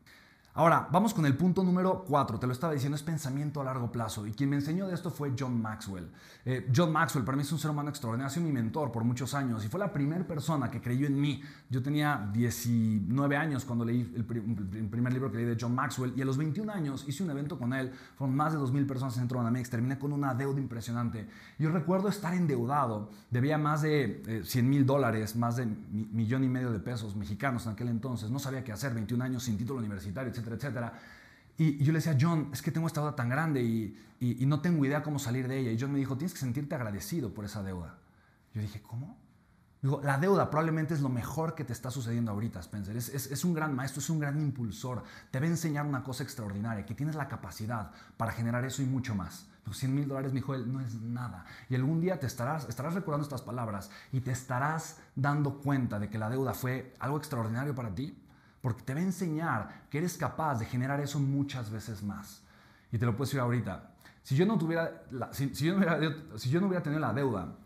Ahora, 0.55 0.87
vamos 0.91 1.15
con 1.15 1.25
el 1.25 1.35
punto 1.35 1.63
número 1.63 2.05
4. 2.07 2.37
Te 2.37 2.45
lo 2.45 2.53
estaba 2.53 2.73
diciendo, 2.73 2.95
es 2.95 3.01
pensamiento 3.01 3.59
a 3.59 3.63
largo 3.63 3.91
plazo. 3.91 4.27
Y 4.27 4.33
quien 4.33 4.51
me 4.51 4.55
enseñó 4.55 4.85
de 4.85 4.93
esto 4.93 5.09
fue 5.09 5.33
John 5.37 5.59
Maxwell. 5.59 6.11
Eh, 6.45 6.69
John 6.75 6.91
Maxwell 6.91 7.25
para 7.25 7.35
mí 7.35 7.41
es 7.41 7.51
un 7.51 7.57
ser 7.57 7.71
humano 7.71 7.89
extraordinario, 7.89 8.27
ha 8.27 8.29
sido 8.29 8.45
mi 8.45 8.51
mentor 8.51 8.91
por 8.91 9.03
muchos 9.03 9.33
años 9.33 9.65
y 9.65 9.67
fue 9.67 9.79
la 9.79 9.91
primera 9.91 10.27
persona 10.27 10.69
que 10.69 10.79
creyó 10.79 11.07
en 11.07 11.19
mí. 11.19 11.41
Yo 11.71 11.81
tenía 11.81 12.29
19 12.31 13.35
años 13.35 13.65
cuando 13.65 13.83
leí 13.83 14.13
el, 14.15 14.25
primer 14.25 15.11
libro 15.11 15.31
que 15.31 15.37
leí 15.37 15.45
de 15.47 15.57
John 15.59 15.73
Maxwell 15.73 16.13
y 16.15 16.21
a 16.21 16.25
los 16.25 16.37
21 16.37 16.71
años 16.71 17.03
hice 17.07 17.23
un 17.23 17.31
evento 17.31 17.57
con 17.57 17.73
él. 17.73 17.91
Fueron 18.15 18.35
más 18.35 18.53
de 18.53 18.59
2.000 18.59 18.85
personas 18.85 19.15
en 19.15 19.21
Centro 19.21 19.39
Banamex. 19.39 19.71
Terminé 19.71 19.97
con 19.97 20.13
una 20.13 20.35
deuda 20.35 20.59
impresionante. 20.59 21.27
Yo 21.57 21.71
recuerdo 21.71 22.09
estar 22.09 22.35
endeudado. 22.35 23.09
Debía 23.31 23.57
más 23.57 23.81
de 23.81 24.43
100 24.45 24.65
eh, 24.65 24.69
mil 24.69 24.85
dólares, 24.85 25.35
más 25.35 25.55
de 25.55 25.65
millón 25.65 26.43
y 26.43 26.47
medio 26.47 26.71
de 26.71 26.79
pesos 26.79 27.15
mexicanos 27.15 27.65
en 27.65 27.71
aquel 27.71 27.87
entonces. 27.87 28.29
No 28.29 28.37
sabía 28.37 28.63
qué 28.63 28.71
hacer, 28.71 28.93
21 28.93 29.23
años 29.23 29.41
sin 29.41 29.57
título 29.57 29.79
universitario, 29.79 30.31
etc 30.31 30.42
etcétera, 30.51 30.93
Y, 31.57 31.83
yo 31.83 31.91
le 31.91 31.99
decía, 31.99 32.17
John, 32.19 32.49
es 32.51 32.61
que 32.61 32.71
tengo 32.71 32.87
esta 32.87 33.01
deuda 33.01 33.15
tan 33.15 33.29
grande 33.29 33.61
y, 33.61 33.97
y, 34.19 34.45
no 34.45 34.61
tengo 34.61 34.83
idea 34.85 35.03
cómo 35.03 35.19
salir 35.19 35.47
de 35.47 35.59
ella. 35.59 35.71
Y 35.71 35.79
John 35.79 35.91
me 35.91 35.99
dijo, 35.99 36.17
tienes 36.17 36.33
que 36.33 36.39
sentirte 36.39 36.75
agradecido 36.75 37.33
por 37.33 37.45
esa 37.45 37.61
deuda. 37.63 37.97
Yo 38.53 38.61
dije, 38.61 38.81
¿cómo? 38.81 39.17
Digo, 39.81 39.99
la 40.01 40.17
deuda 40.17 40.49
probablemente 40.49 40.93
es 40.93 41.01
lo 41.01 41.09
mejor 41.09 41.55
que 41.55 41.65
te 41.65 41.73
está 41.73 41.91
sucediendo 41.91 42.31
ahorita, 42.31 42.59
Spencer. 42.61 42.95
Es, 42.95 43.09
es, 43.09 43.29
es, 43.29 43.43
un 43.43 43.53
gran 43.53 43.75
maestro, 43.75 43.99
es 43.99 44.09
un 44.09 44.19
gran 44.19 44.39
impulsor. 44.39 45.03
Te 45.29 45.39
va 45.39 45.45
a 45.45 45.49
enseñar 45.49 45.85
una 45.85 46.03
cosa 46.03 46.23
extraordinaria, 46.23 46.85
que 46.85 46.95
tienes 46.95 47.15
la 47.15 47.27
capacidad 47.27 47.91
para 48.15 48.31
generar 48.31 48.63
eso 48.63 48.81
y 48.81 48.85
mucho 48.85 49.13
más. 49.13 49.47
Los 49.65 49.77
100 49.77 49.95
mil 49.95 50.07
dólares, 50.07 50.33
dijo 50.33 50.55
él, 50.55 50.71
no 50.71 50.81
es 50.81 50.95
nada. 50.95 51.45
Y 51.69 51.75
algún 51.75 52.01
día 52.01 52.19
te 52.19 52.27
estarás, 52.27 52.67
estarás 52.67 52.93
recordando 52.93 53.23
estas 53.23 53.41
palabras 53.41 53.89
y 54.11 54.21
te 54.21 54.31
estarás 54.31 54.99
dando 55.15 55.59
cuenta 55.59 55.99
de 55.99 56.09
que 56.09 56.17
la 56.17 56.29
deuda 56.29 56.53
fue 56.53 56.93
algo 56.99 57.17
extraordinario 57.17 57.73
para 57.75 57.93
ti 57.93 58.22
porque 58.63 58.81
te 58.81 58.93
va 58.93 59.01
a 59.01 59.03
enseñar 59.03 59.87
que 59.89 59.97
eres 59.97 60.15
capaz 60.15 60.57
de 60.57 60.65
generar 60.65 61.01
eso 61.01 61.19
muchas 61.19 61.69
veces 61.69 62.01
más. 62.01 62.41
Y 62.93 62.97
te 62.97 63.05
lo 63.05 63.11
puedo 63.11 63.25
decir 63.25 63.41
ahorita. 63.41 63.91
Si 64.23 64.37
yo 64.37 64.45
no, 64.45 64.57
tuviera 64.57 65.03
si, 65.33 65.49
yo 65.49 65.73
no 65.73 65.79
hubiera, 65.79 65.99
si 66.37 66.49
yo 66.49 66.61
no 66.61 66.67
hubiera 66.67 66.81
tenido 66.81 67.01
la 67.01 67.11
deuda, 67.11 67.57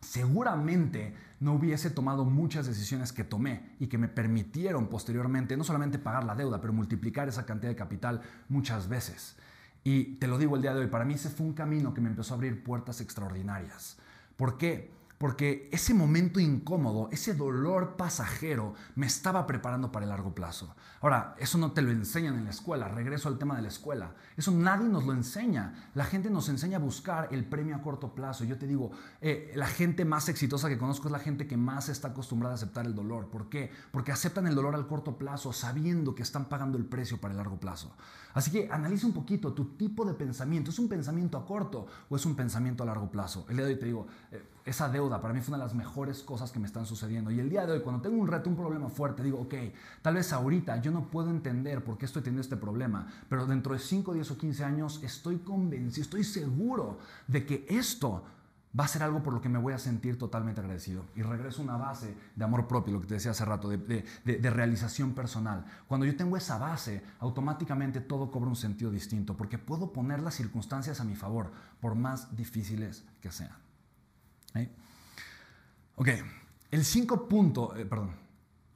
seguramente 0.00 1.14
no 1.40 1.52
hubiese 1.52 1.90
tomado 1.90 2.24
muchas 2.24 2.66
decisiones 2.66 3.12
que 3.12 3.24
tomé 3.24 3.76
y 3.78 3.88
que 3.88 3.98
me 3.98 4.08
permitieron 4.08 4.86
posteriormente 4.86 5.54
no 5.54 5.64
solamente 5.64 5.98
pagar 5.98 6.24
la 6.24 6.34
deuda, 6.34 6.62
pero 6.62 6.72
multiplicar 6.72 7.28
esa 7.28 7.44
cantidad 7.44 7.70
de 7.70 7.76
capital 7.76 8.22
muchas 8.48 8.88
veces. 8.88 9.36
Y 9.84 10.14
te 10.14 10.28
lo 10.28 10.38
digo 10.38 10.56
el 10.56 10.62
día 10.62 10.72
de 10.72 10.80
hoy, 10.80 10.86
para 10.86 11.04
mí 11.04 11.12
ese 11.12 11.28
fue 11.28 11.46
un 11.46 11.52
camino 11.52 11.92
que 11.92 12.00
me 12.00 12.08
empezó 12.08 12.32
a 12.32 12.36
abrir 12.38 12.64
puertas 12.64 13.02
extraordinarias. 13.02 13.98
¿Por 14.38 14.56
qué? 14.56 14.96
Porque 15.18 15.68
ese 15.72 15.94
momento 15.94 16.38
incómodo, 16.38 17.08
ese 17.10 17.34
dolor 17.34 17.96
pasajero, 17.96 18.74
me 18.94 19.06
estaba 19.06 19.46
preparando 19.46 19.90
para 19.90 20.04
el 20.04 20.10
largo 20.10 20.32
plazo. 20.32 20.74
Ahora, 21.00 21.34
eso 21.38 21.58
no 21.58 21.72
te 21.72 21.82
lo 21.82 21.90
enseñan 21.90 22.36
en 22.36 22.44
la 22.44 22.50
escuela, 22.50 22.88
regreso 22.88 23.28
al 23.28 23.38
tema 23.38 23.56
de 23.56 23.62
la 23.62 23.68
escuela. 23.68 24.14
Eso 24.36 24.52
nadie 24.52 24.88
nos 24.88 25.04
lo 25.04 25.12
enseña. 25.12 25.90
La 25.94 26.04
gente 26.04 26.30
nos 26.30 26.48
enseña 26.48 26.76
a 26.76 26.80
buscar 26.80 27.28
el 27.32 27.44
premio 27.44 27.74
a 27.74 27.82
corto 27.82 28.14
plazo. 28.14 28.44
Yo 28.44 28.58
te 28.58 28.68
digo, 28.68 28.92
eh, 29.20 29.52
la 29.56 29.66
gente 29.66 30.04
más 30.04 30.28
exitosa 30.28 30.68
que 30.68 30.78
conozco 30.78 31.08
es 31.08 31.12
la 31.12 31.18
gente 31.18 31.48
que 31.48 31.56
más 31.56 31.88
está 31.88 32.08
acostumbrada 32.08 32.54
a 32.54 32.56
aceptar 32.56 32.86
el 32.86 32.94
dolor. 32.94 33.28
¿Por 33.28 33.48
qué? 33.48 33.72
Porque 33.90 34.12
aceptan 34.12 34.46
el 34.46 34.54
dolor 34.54 34.76
al 34.76 34.86
corto 34.86 35.18
plazo 35.18 35.52
sabiendo 35.52 36.14
que 36.14 36.22
están 36.22 36.44
pagando 36.44 36.78
el 36.78 36.84
precio 36.84 37.20
para 37.20 37.32
el 37.32 37.38
largo 37.38 37.58
plazo. 37.58 37.94
Así 38.34 38.52
que 38.52 38.68
analiza 38.70 39.06
un 39.06 39.12
poquito 39.12 39.52
tu 39.52 39.76
tipo 39.76 40.04
de 40.04 40.14
pensamiento. 40.14 40.70
¿Es 40.70 40.78
un 40.78 40.88
pensamiento 40.88 41.38
a 41.38 41.44
corto 41.44 41.86
o 42.08 42.14
es 42.14 42.24
un 42.24 42.36
pensamiento 42.36 42.84
a 42.84 42.86
largo 42.86 43.10
plazo? 43.10 43.46
El 43.48 43.56
día 43.56 43.66
de 43.66 43.72
hoy 43.72 43.78
te 43.80 43.86
digo, 43.86 44.06
eh, 44.30 44.42
esa 44.68 44.88
deuda 44.88 45.20
para 45.20 45.32
mí 45.32 45.40
fue 45.40 45.54
una 45.54 45.58
de 45.58 45.68
las 45.68 45.74
mejores 45.74 46.22
cosas 46.22 46.50
que 46.50 46.58
me 46.58 46.66
están 46.66 46.86
sucediendo. 46.86 47.30
Y 47.30 47.40
el 47.40 47.48
día 47.48 47.66
de 47.66 47.72
hoy, 47.72 47.80
cuando 47.80 48.02
tengo 48.02 48.20
un 48.20 48.28
reto, 48.28 48.50
un 48.50 48.56
problema 48.56 48.88
fuerte, 48.88 49.22
digo, 49.22 49.40
ok, 49.40 49.54
tal 50.02 50.14
vez 50.14 50.32
ahorita 50.32 50.80
yo 50.80 50.90
no 50.90 51.10
puedo 51.10 51.30
entender 51.30 51.82
por 51.82 51.98
qué 51.98 52.06
estoy 52.06 52.22
teniendo 52.22 52.42
este 52.42 52.56
problema, 52.56 53.06
pero 53.28 53.46
dentro 53.46 53.72
de 53.72 53.78
5, 53.78 54.14
10 54.14 54.30
o 54.30 54.38
15 54.38 54.64
años 54.64 55.00
estoy 55.02 55.38
convencido, 55.38 56.02
estoy 56.02 56.24
seguro 56.24 56.98
de 57.26 57.46
que 57.46 57.66
esto 57.68 58.22
va 58.78 58.84
a 58.84 58.88
ser 58.88 59.02
algo 59.02 59.22
por 59.22 59.32
lo 59.32 59.40
que 59.40 59.48
me 59.48 59.58
voy 59.58 59.72
a 59.72 59.78
sentir 59.78 60.18
totalmente 60.18 60.60
agradecido. 60.60 61.04
Y 61.16 61.22
regreso 61.22 61.62
a 61.62 61.64
una 61.64 61.76
base 61.76 62.14
de 62.36 62.44
amor 62.44 62.68
propio, 62.68 62.94
lo 62.94 63.00
que 63.00 63.06
te 63.06 63.14
decía 63.14 63.30
hace 63.30 63.44
rato, 63.44 63.68
de, 63.68 64.04
de, 64.24 64.50
realización 64.50 65.14
personal. 65.14 65.64
Cuando 65.86 66.06
yo 66.06 66.16
tengo 66.16 66.36
esa 66.36 66.58
base, 66.58 67.02
automáticamente 67.20 68.00
todo 68.00 68.30
cobra 68.30 68.48
un 68.48 68.56
sentido 68.56 68.90
distinto, 68.90 69.36
porque 69.36 69.58
puedo 69.58 69.92
poner 69.92 70.20
las 70.20 70.34
circunstancias 70.34 71.00
a 71.00 71.04
mi 71.04 71.14
favor, 71.14 71.50
por 71.80 71.94
más 71.94 72.36
difíciles 72.36 73.04
que 73.22 73.32
sean. 73.32 73.67
Ok, 75.96 76.08
el 76.70 76.84
cinco 76.84 77.28
punto, 77.28 77.74
eh, 77.76 77.84
perdón, 77.84 78.14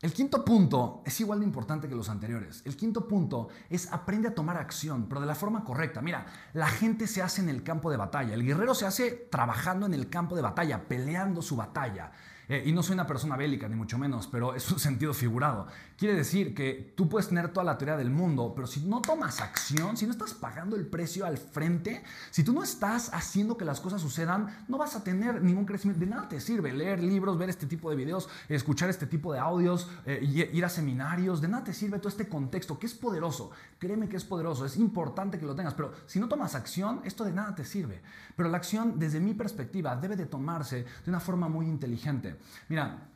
el 0.03 0.13
quinto 0.13 0.45
punto 0.45 1.01
es 1.07 1.21
igual 1.21 1.39
de 1.39 1.47
importante 1.47 1.89
que 1.89 1.95
los 1.95 2.09
anteriores. 2.09 2.63
El 2.65 2.77
quinto 2.77 3.07
punto 3.07 3.49
es 3.71 3.93
aprende 3.93 4.27
a 4.27 4.35
tomar 4.35 4.57
acción, 4.57 5.07
pero 5.09 5.21
de 5.21 5.29
la 5.29 5.37
forma 5.37 5.63
correcta. 5.63 6.03
Mira, 6.03 6.27
la 6.55 6.67
gente 6.67 7.07
se 7.07 7.23
hace 7.23 7.41
en 7.41 7.49
el 7.49 7.63
campo 7.63 7.89
de 7.89 7.97
batalla. 7.97 8.35
El 8.35 8.45
guerrero 8.45 8.75
se 8.75 8.85
hace 8.85 9.13
trabajando 9.31 9.87
en 9.87 9.95
el 9.95 10.11
campo 10.11 10.35
de 10.35 10.43
batalla, 10.43 10.89
peleando 10.89 11.41
su 11.41 11.55
batalla. 11.55 12.11
Eh, 12.53 12.65
y 12.67 12.73
no 12.73 12.83
soy 12.83 12.93
una 12.93 13.07
persona 13.07 13.35
bélica, 13.35 13.67
ni 13.67 13.75
mucho 13.75 13.97
menos, 13.97 14.27
pero 14.27 14.55
es 14.55 14.71
un 14.71 14.79
sentido 14.89 15.15
figurado. 15.15 15.69
Quiere 15.97 16.15
decir 16.15 16.55
que 16.55 16.93
tú 16.95 17.09
puedes 17.09 17.29
tener 17.29 17.49
toda 17.49 17.65
la 17.65 17.79
teoría 17.79 17.97
del 17.97 18.11
mundo, 18.11 18.53
pero 18.55 18.67
si 18.67 18.81
no 18.81 19.01
tomas 19.01 19.41
acción, 19.41 19.97
si 19.97 20.05
no 20.05 20.13
estás 20.13 20.35
pagando 20.35 20.77
el 20.77 20.87
precio 20.87 21.25
al 21.25 21.39
frente, 21.39 22.05
si 22.31 22.45
tú 22.45 22.53
no 22.53 22.63
estás 22.63 23.09
haciendo 23.15 23.57
que 23.57 23.65
las 23.65 23.81
cosas 23.81 24.03
sucedan, 24.03 24.55
no 24.69 24.77
vas 24.77 24.95
a 24.97 25.03
tener 25.03 25.43
ningún 25.43 25.65
crecimiento. 25.65 26.05
De 26.05 26.11
nada 26.11 26.29
te 26.29 26.41
sirve 26.41 26.75
leer 26.75 27.03
libros, 27.03 27.39
ver 27.39 27.49
este 27.49 27.67
tipo 27.67 27.89
de 27.89 27.97
videos, 27.97 28.29
escuchar 28.51 28.91
este 28.91 29.07
tipo 29.07 29.33
de 29.33 29.39
audios, 29.39 29.89
eh, 30.05 30.51
ir 30.53 30.65
a 30.67 30.69
seminarios. 30.69 31.41
De 31.41 31.49
nada 31.49 31.65
te 31.65 31.73
sirve 31.73 32.01
todo 32.01 32.11
este 32.11 32.29
contexto 32.29 32.79
que 32.79 32.85
es 32.85 32.93
poderoso. 32.93 33.51
Créeme 33.79 34.11
que 34.11 34.19
es 34.19 34.25
poderoso, 34.25 34.67
es 34.67 34.77
importante 34.77 35.39
que 35.39 35.47
lo 35.47 35.55
tengas, 35.55 35.73
pero 35.73 35.95
si 36.05 36.21
no 36.21 36.29
tomas 36.29 36.55
acción, 36.55 37.01
esto 37.05 37.25
de 37.25 37.33
nada 37.33 37.55
te 37.55 37.65
sirve. 37.65 38.03
Pero 38.37 38.51
la 38.51 38.59
acción, 38.59 38.99
desde 38.99 39.21
mi 39.21 39.33
perspectiva, 39.33 39.97
debe 39.97 40.17
de 40.17 40.27
tomarse 40.27 40.85
de 40.85 41.11
una 41.11 41.19
forma 41.19 41.49
muy 41.49 41.67
inteligente. 41.67 42.42
Mira, 42.69 43.09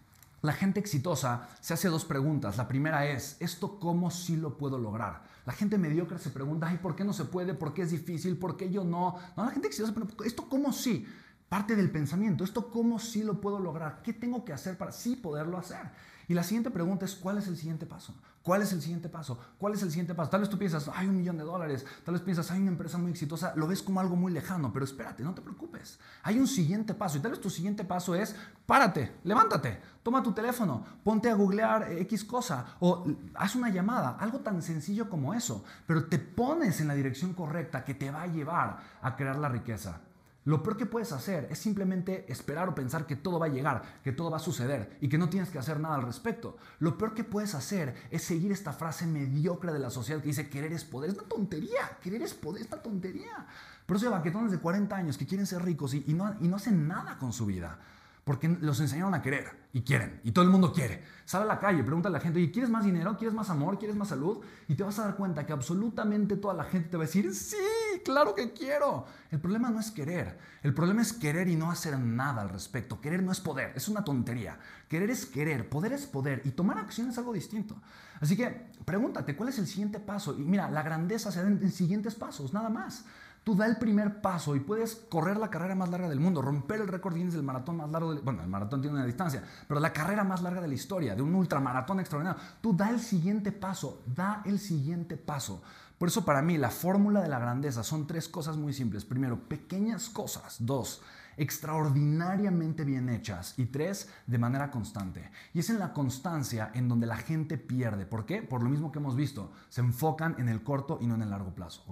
la 0.42 0.52
gente 0.52 0.80
exitosa 0.80 1.48
se 1.60 1.74
hace 1.74 1.88
dos 1.88 2.04
preguntas. 2.04 2.56
La 2.56 2.68
primera 2.68 3.06
es, 3.06 3.36
¿esto 3.40 3.80
cómo 3.80 4.10
sí 4.10 4.36
lo 4.36 4.56
puedo 4.56 4.78
lograr? 4.78 5.24
La 5.44 5.52
gente 5.52 5.78
mediocre 5.78 6.18
se 6.18 6.30
pregunta, 6.30 6.72
¿y 6.72 6.78
¿por 6.78 6.94
qué 6.94 7.04
no 7.04 7.12
se 7.12 7.24
puede? 7.24 7.54
¿Por 7.54 7.74
qué 7.74 7.82
es 7.82 7.90
difícil? 7.90 8.36
¿Por 8.36 8.56
qué 8.56 8.70
yo 8.70 8.84
no? 8.84 9.16
No, 9.36 9.44
la 9.44 9.50
gente 9.50 9.68
exitosa, 9.68 9.94
pero 9.94 10.08
¿esto 10.24 10.48
cómo 10.48 10.72
sí? 10.72 11.06
Parte 11.48 11.76
del 11.76 11.90
pensamiento, 11.90 12.42
¿esto 12.42 12.70
cómo 12.70 12.98
sí 12.98 13.22
lo 13.22 13.40
puedo 13.40 13.60
lograr? 13.60 14.02
¿Qué 14.02 14.12
tengo 14.12 14.44
que 14.44 14.52
hacer 14.52 14.76
para 14.76 14.92
sí 14.92 15.16
poderlo 15.16 15.58
hacer? 15.58 15.90
Y 16.28 16.34
la 16.34 16.42
siguiente 16.42 16.70
pregunta 16.70 17.04
es, 17.04 17.14
¿cuál 17.14 17.38
es 17.38 17.46
el 17.46 17.56
siguiente 17.56 17.86
paso? 17.86 18.14
¿Cuál 18.46 18.62
es 18.62 18.72
el 18.72 18.80
siguiente 18.80 19.08
paso? 19.08 19.36
¿Cuál 19.58 19.74
es 19.74 19.82
el 19.82 19.90
siguiente 19.90 20.14
paso? 20.14 20.30
Tal 20.30 20.38
vez 20.38 20.48
tú 20.48 20.56
piensas, 20.56 20.88
hay 20.94 21.08
un 21.08 21.16
millón 21.16 21.36
de 21.36 21.42
dólares, 21.42 21.84
tal 22.04 22.14
vez 22.14 22.22
piensas, 22.22 22.48
hay 22.52 22.60
una 22.60 22.70
empresa 22.70 22.96
muy 22.96 23.10
exitosa, 23.10 23.52
lo 23.56 23.66
ves 23.66 23.82
como 23.82 23.98
algo 23.98 24.14
muy 24.14 24.30
lejano, 24.30 24.72
pero 24.72 24.84
espérate, 24.84 25.24
no 25.24 25.34
te 25.34 25.42
preocupes. 25.42 25.98
Hay 26.22 26.38
un 26.38 26.46
siguiente 26.46 26.94
paso 26.94 27.18
y 27.18 27.20
tal 27.20 27.32
vez 27.32 27.40
tu 27.40 27.50
siguiente 27.50 27.82
paso 27.82 28.14
es, 28.14 28.36
párate, 28.64 29.16
levántate, 29.24 29.80
toma 30.00 30.22
tu 30.22 30.30
teléfono, 30.30 30.84
ponte 31.02 31.28
a 31.28 31.34
googlear 31.34 31.90
X 32.02 32.22
cosa 32.22 32.76
o 32.78 33.04
haz 33.34 33.56
una 33.56 33.68
llamada, 33.68 34.16
algo 34.20 34.38
tan 34.38 34.62
sencillo 34.62 35.10
como 35.10 35.34
eso, 35.34 35.64
pero 35.84 36.04
te 36.04 36.20
pones 36.20 36.80
en 36.80 36.86
la 36.86 36.94
dirección 36.94 37.34
correcta 37.34 37.84
que 37.84 37.94
te 37.94 38.12
va 38.12 38.22
a 38.22 38.26
llevar 38.28 38.78
a 39.02 39.16
crear 39.16 39.40
la 39.40 39.48
riqueza. 39.48 40.02
Lo 40.46 40.62
peor 40.62 40.76
que 40.76 40.86
puedes 40.86 41.10
hacer 41.10 41.48
es 41.50 41.58
simplemente 41.58 42.24
esperar 42.30 42.68
o 42.68 42.74
pensar 42.74 43.04
que 43.04 43.16
todo 43.16 43.40
va 43.40 43.46
a 43.46 43.50
llegar, 43.50 43.82
que 44.04 44.12
todo 44.12 44.30
va 44.30 44.36
a 44.36 44.40
suceder 44.40 44.96
y 45.00 45.08
que 45.08 45.18
no 45.18 45.28
tienes 45.28 45.50
que 45.50 45.58
hacer 45.58 45.80
nada 45.80 45.96
al 45.96 46.02
respecto. 46.02 46.56
Lo 46.78 46.96
peor 46.96 47.14
que 47.14 47.24
puedes 47.24 47.56
hacer 47.56 47.96
es 48.12 48.22
seguir 48.22 48.52
esta 48.52 48.72
frase 48.72 49.08
mediocre 49.08 49.72
de 49.72 49.80
la 49.80 49.90
sociedad 49.90 50.20
que 50.20 50.28
dice 50.28 50.48
querer 50.48 50.72
es 50.72 50.84
poder. 50.84 51.10
Es 51.10 51.16
una 51.16 51.28
tontería, 51.28 51.98
querer 52.00 52.22
es 52.22 52.32
poder, 52.32 52.62
es 52.62 52.68
una 52.68 52.80
tontería. 52.80 53.44
Por 53.86 53.96
eso 53.96 54.06
hay 54.06 54.12
baquetones 54.12 54.52
de 54.52 54.58
40 54.60 54.94
años 54.94 55.18
que 55.18 55.26
quieren 55.26 55.48
ser 55.48 55.64
ricos 55.64 55.94
y, 55.94 56.14
no, 56.14 56.36
y 56.40 56.46
no 56.46 56.54
hacen 56.54 56.86
nada 56.86 57.18
con 57.18 57.32
su 57.32 57.44
vida 57.44 57.80
porque 58.26 58.48
los 58.48 58.80
enseñaron 58.80 59.14
a 59.14 59.22
querer 59.22 59.52
y 59.72 59.82
quieren, 59.82 60.20
y 60.24 60.32
todo 60.32 60.44
el 60.44 60.50
mundo 60.50 60.72
quiere. 60.72 61.00
Sale 61.24 61.44
a 61.44 61.46
la 61.46 61.60
calle, 61.60 61.84
pregunta 61.84 62.08
a 62.08 62.10
la 62.12 62.18
gente, 62.18 62.50
¿quieres 62.50 62.68
más 62.68 62.84
dinero? 62.84 63.16
¿Quieres 63.16 63.32
más 63.32 63.50
amor? 63.50 63.78
¿Quieres 63.78 63.94
más 63.94 64.08
salud? 64.08 64.40
Y 64.66 64.74
te 64.74 64.82
vas 64.82 64.98
a 64.98 65.04
dar 65.04 65.16
cuenta 65.16 65.46
que 65.46 65.52
absolutamente 65.52 66.36
toda 66.36 66.52
la 66.52 66.64
gente 66.64 66.88
te 66.88 66.96
va 66.96 67.04
a 67.04 67.06
decir, 67.06 67.32
sí, 67.32 67.56
claro 68.04 68.34
que 68.34 68.52
quiero. 68.52 69.06
El 69.30 69.38
problema 69.38 69.70
no 69.70 69.78
es 69.78 69.92
querer, 69.92 70.36
el 70.64 70.74
problema 70.74 71.02
es 71.02 71.12
querer 71.12 71.46
y 71.46 71.54
no 71.54 71.70
hacer 71.70 71.96
nada 72.00 72.42
al 72.42 72.48
respecto. 72.48 73.00
Querer 73.00 73.22
no 73.22 73.30
es 73.30 73.38
poder, 73.38 73.70
es 73.76 73.86
una 73.86 74.02
tontería. 74.02 74.58
Querer 74.88 75.10
es 75.10 75.24
querer, 75.24 75.68
poder 75.68 75.92
es 75.92 76.06
poder, 76.06 76.42
y 76.44 76.50
tomar 76.50 76.78
acción 76.78 77.10
es 77.10 77.18
algo 77.18 77.32
distinto. 77.32 77.76
Así 78.20 78.36
que 78.36 78.72
pregúntate, 78.84 79.36
¿cuál 79.36 79.50
es 79.50 79.58
el 79.60 79.68
siguiente 79.68 80.00
paso? 80.00 80.36
Y 80.36 80.42
mira, 80.42 80.68
la 80.68 80.82
grandeza 80.82 81.30
se 81.30 81.44
da 81.44 81.48
en 81.48 81.70
siguientes 81.70 82.16
pasos, 82.16 82.52
nada 82.52 82.70
más. 82.70 83.04
Tú 83.46 83.54
da 83.54 83.64
el 83.66 83.76
primer 83.76 84.20
paso 84.20 84.56
y 84.56 84.58
puedes 84.58 84.96
correr 85.08 85.36
la 85.36 85.50
carrera 85.50 85.76
más 85.76 85.88
larga 85.88 86.08
del 86.08 86.18
mundo, 86.18 86.42
romper 86.42 86.80
el 86.80 86.88
récord 86.88 87.14
Guinness 87.14 87.34
del 87.34 87.44
maratón 87.44 87.76
más 87.76 87.88
largo. 87.88 88.12
bueno, 88.24 88.42
el 88.42 88.48
maratón 88.48 88.80
tiene 88.80 88.96
una 88.96 89.06
distancia, 89.06 89.40
pero 89.68 89.78
la 89.78 89.92
carrera 89.92 90.24
más 90.24 90.42
larga 90.42 90.60
de 90.60 90.66
la 90.66 90.74
historia, 90.74 91.14
de 91.14 91.22
un 91.22 91.32
ultramaratón 91.32 92.00
extraordinario. 92.00 92.42
Tú 92.60 92.76
da 92.76 92.90
el 92.90 92.98
siguiente 92.98 93.52
paso, 93.52 94.02
da 94.04 94.42
el 94.46 94.58
siguiente 94.58 95.16
paso. 95.16 95.62
Por 95.96 96.08
eso 96.08 96.24
para 96.24 96.42
mí 96.42 96.58
la 96.58 96.70
fórmula 96.70 97.22
de 97.22 97.28
la 97.28 97.38
grandeza 97.38 97.84
son 97.84 98.08
tres 98.08 98.28
cosas 98.28 98.56
muy 98.56 98.72
simples. 98.72 99.04
Primero, 99.04 99.38
pequeñas 99.38 100.08
cosas. 100.08 100.56
Dos, 100.58 101.00
extraordinariamente 101.36 102.84
bien 102.84 103.08
hechas 103.08 103.54
y 103.56 103.66
tres, 103.66 104.08
de 104.26 104.38
manera 104.38 104.70
constante. 104.70 105.30
Y 105.54 105.60
es 105.60 105.70
en 105.70 105.78
la 105.78 105.92
constancia 105.92 106.70
en 106.74 106.88
donde 106.88 107.06
la 107.06 107.16
gente 107.16 107.58
pierde. 107.58 108.06
¿Por 108.06 108.26
qué? 108.26 108.42
Por 108.42 108.62
lo 108.62 108.68
mismo 108.68 108.92
que 108.92 108.98
hemos 108.98 109.16
visto, 109.16 109.52
se 109.68 109.80
enfocan 109.80 110.36
en 110.38 110.48
el 110.48 110.62
corto 110.62 110.98
y 111.00 111.06
no 111.06 111.14
en 111.14 111.22
el 111.22 111.30
largo 111.30 111.54
plazo. 111.54 111.84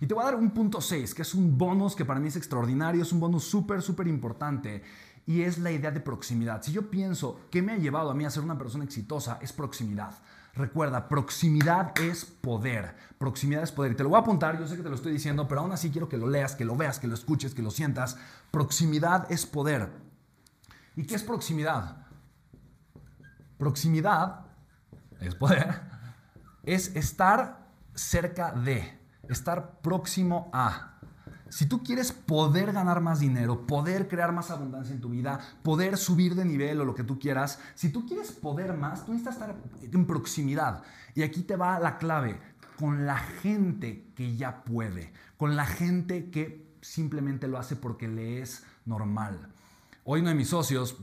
Y 0.00 0.06
te 0.06 0.14
voy 0.14 0.22
a 0.22 0.26
dar 0.26 0.36
un 0.36 0.50
punto 0.50 0.80
6, 0.80 1.14
que 1.14 1.22
es 1.22 1.34
un 1.34 1.56
bonus 1.56 1.94
que 1.94 2.04
para 2.04 2.20
mí 2.20 2.28
es 2.28 2.36
extraordinario, 2.36 3.02
es 3.02 3.12
un 3.12 3.20
bonus 3.20 3.44
súper, 3.44 3.82
súper 3.82 4.06
importante. 4.06 4.82
Y 5.26 5.40
es 5.40 5.58
la 5.58 5.72
idea 5.72 5.90
de 5.90 6.00
proximidad. 6.00 6.62
Si 6.62 6.72
yo 6.72 6.90
pienso 6.90 7.40
que 7.50 7.62
me 7.62 7.72
ha 7.72 7.78
llevado 7.78 8.10
a 8.10 8.14
mí 8.14 8.24
a 8.24 8.30
ser 8.30 8.42
una 8.42 8.58
persona 8.58 8.84
exitosa, 8.84 9.38
es 9.40 9.52
proximidad. 9.52 10.14
Recuerda, 10.56 11.08
proximidad 11.08 11.98
es 11.98 12.24
poder. 12.24 12.94
Proximidad 13.18 13.64
es 13.64 13.72
poder. 13.72 13.92
Y 13.92 13.94
te 13.96 14.04
lo 14.04 14.10
voy 14.10 14.18
a 14.18 14.20
apuntar, 14.20 14.58
yo 14.58 14.68
sé 14.68 14.76
que 14.76 14.82
te 14.82 14.88
lo 14.88 14.94
estoy 14.94 15.12
diciendo, 15.12 15.48
pero 15.48 15.62
aún 15.62 15.72
así 15.72 15.90
quiero 15.90 16.08
que 16.08 16.16
lo 16.16 16.28
leas, 16.28 16.54
que 16.54 16.64
lo 16.64 16.76
veas, 16.76 17.00
que 17.00 17.08
lo 17.08 17.14
escuches, 17.14 17.54
que 17.54 17.62
lo 17.62 17.72
sientas. 17.72 18.16
Proximidad 18.52 19.30
es 19.32 19.46
poder. 19.46 19.90
¿Y 20.94 21.06
qué 21.06 21.16
es 21.16 21.24
proximidad? 21.24 22.06
Proximidad 23.58 24.46
es 25.20 25.34
poder. 25.34 25.80
Es 26.62 26.94
estar 26.94 27.66
cerca 27.94 28.52
de, 28.52 28.98
estar 29.28 29.80
próximo 29.80 30.50
a. 30.52 30.93
Si 31.54 31.66
tú 31.66 31.84
quieres 31.84 32.10
poder 32.10 32.72
ganar 32.72 33.00
más 33.00 33.20
dinero, 33.20 33.64
poder 33.64 34.08
crear 34.08 34.32
más 34.32 34.50
abundancia 34.50 34.92
en 34.92 35.00
tu 35.00 35.10
vida, 35.10 35.38
poder 35.62 35.96
subir 35.96 36.34
de 36.34 36.44
nivel 36.44 36.80
o 36.80 36.84
lo 36.84 36.96
que 36.96 37.04
tú 37.04 37.20
quieras, 37.20 37.60
si 37.76 37.90
tú 37.90 38.08
quieres 38.08 38.32
poder 38.32 38.76
más, 38.76 39.06
tú 39.06 39.12
necesitas 39.12 39.36
estar 39.36 39.54
en 39.80 40.04
proximidad. 40.04 40.82
Y 41.14 41.22
aquí 41.22 41.42
te 41.42 41.54
va 41.54 41.78
la 41.78 41.96
clave, 41.98 42.40
con 42.76 43.06
la 43.06 43.18
gente 43.18 44.10
que 44.16 44.36
ya 44.36 44.64
puede, 44.64 45.12
con 45.36 45.54
la 45.54 45.64
gente 45.64 46.28
que 46.28 46.74
simplemente 46.80 47.46
lo 47.46 47.56
hace 47.56 47.76
porque 47.76 48.08
le 48.08 48.42
es 48.42 48.64
normal. 48.84 49.46
Hoy 50.02 50.22
uno 50.22 50.30
de 50.30 50.34
mis 50.34 50.48
socios 50.48 50.96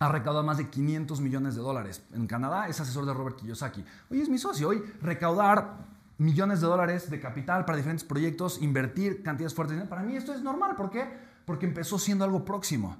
ha 0.00 0.08
recaudado 0.08 0.44
más 0.44 0.58
de 0.58 0.68
500 0.68 1.20
millones 1.20 1.54
de 1.54 1.62
dólares. 1.62 2.02
En 2.12 2.26
Canadá 2.26 2.66
es 2.66 2.80
asesor 2.80 3.06
de 3.06 3.14
Robert 3.14 3.36
Kiyosaki. 3.36 3.84
Hoy 4.10 4.20
es 4.20 4.28
mi 4.28 4.38
socio. 4.38 4.70
Hoy 4.70 4.82
recaudar 5.00 5.95
millones 6.18 6.60
de 6.60 6.66
dólares 6.66 7.10
de 7.10 7.20
capital 7.20 7.64
para 7.64 7.76
diferentes 7.76 8.04
proyectos, 8.04 8.62
invertir 8.62 9.22
cantidades 9.22 9.54
fuertes. 9.54 9.82
Para 9.88 10.02
mí 10.02 10.16
esto 10.16 10.34
es 10.34 10.42
normal. 10.42 10.76
¿Por 10.76 10.90
qué? 10.90 11.06
Porque 11.44 11.66
empezó 11.66 11.98
siendo 11.98 12.24
algo 12.24 12.44
próximo. 12.44 12.96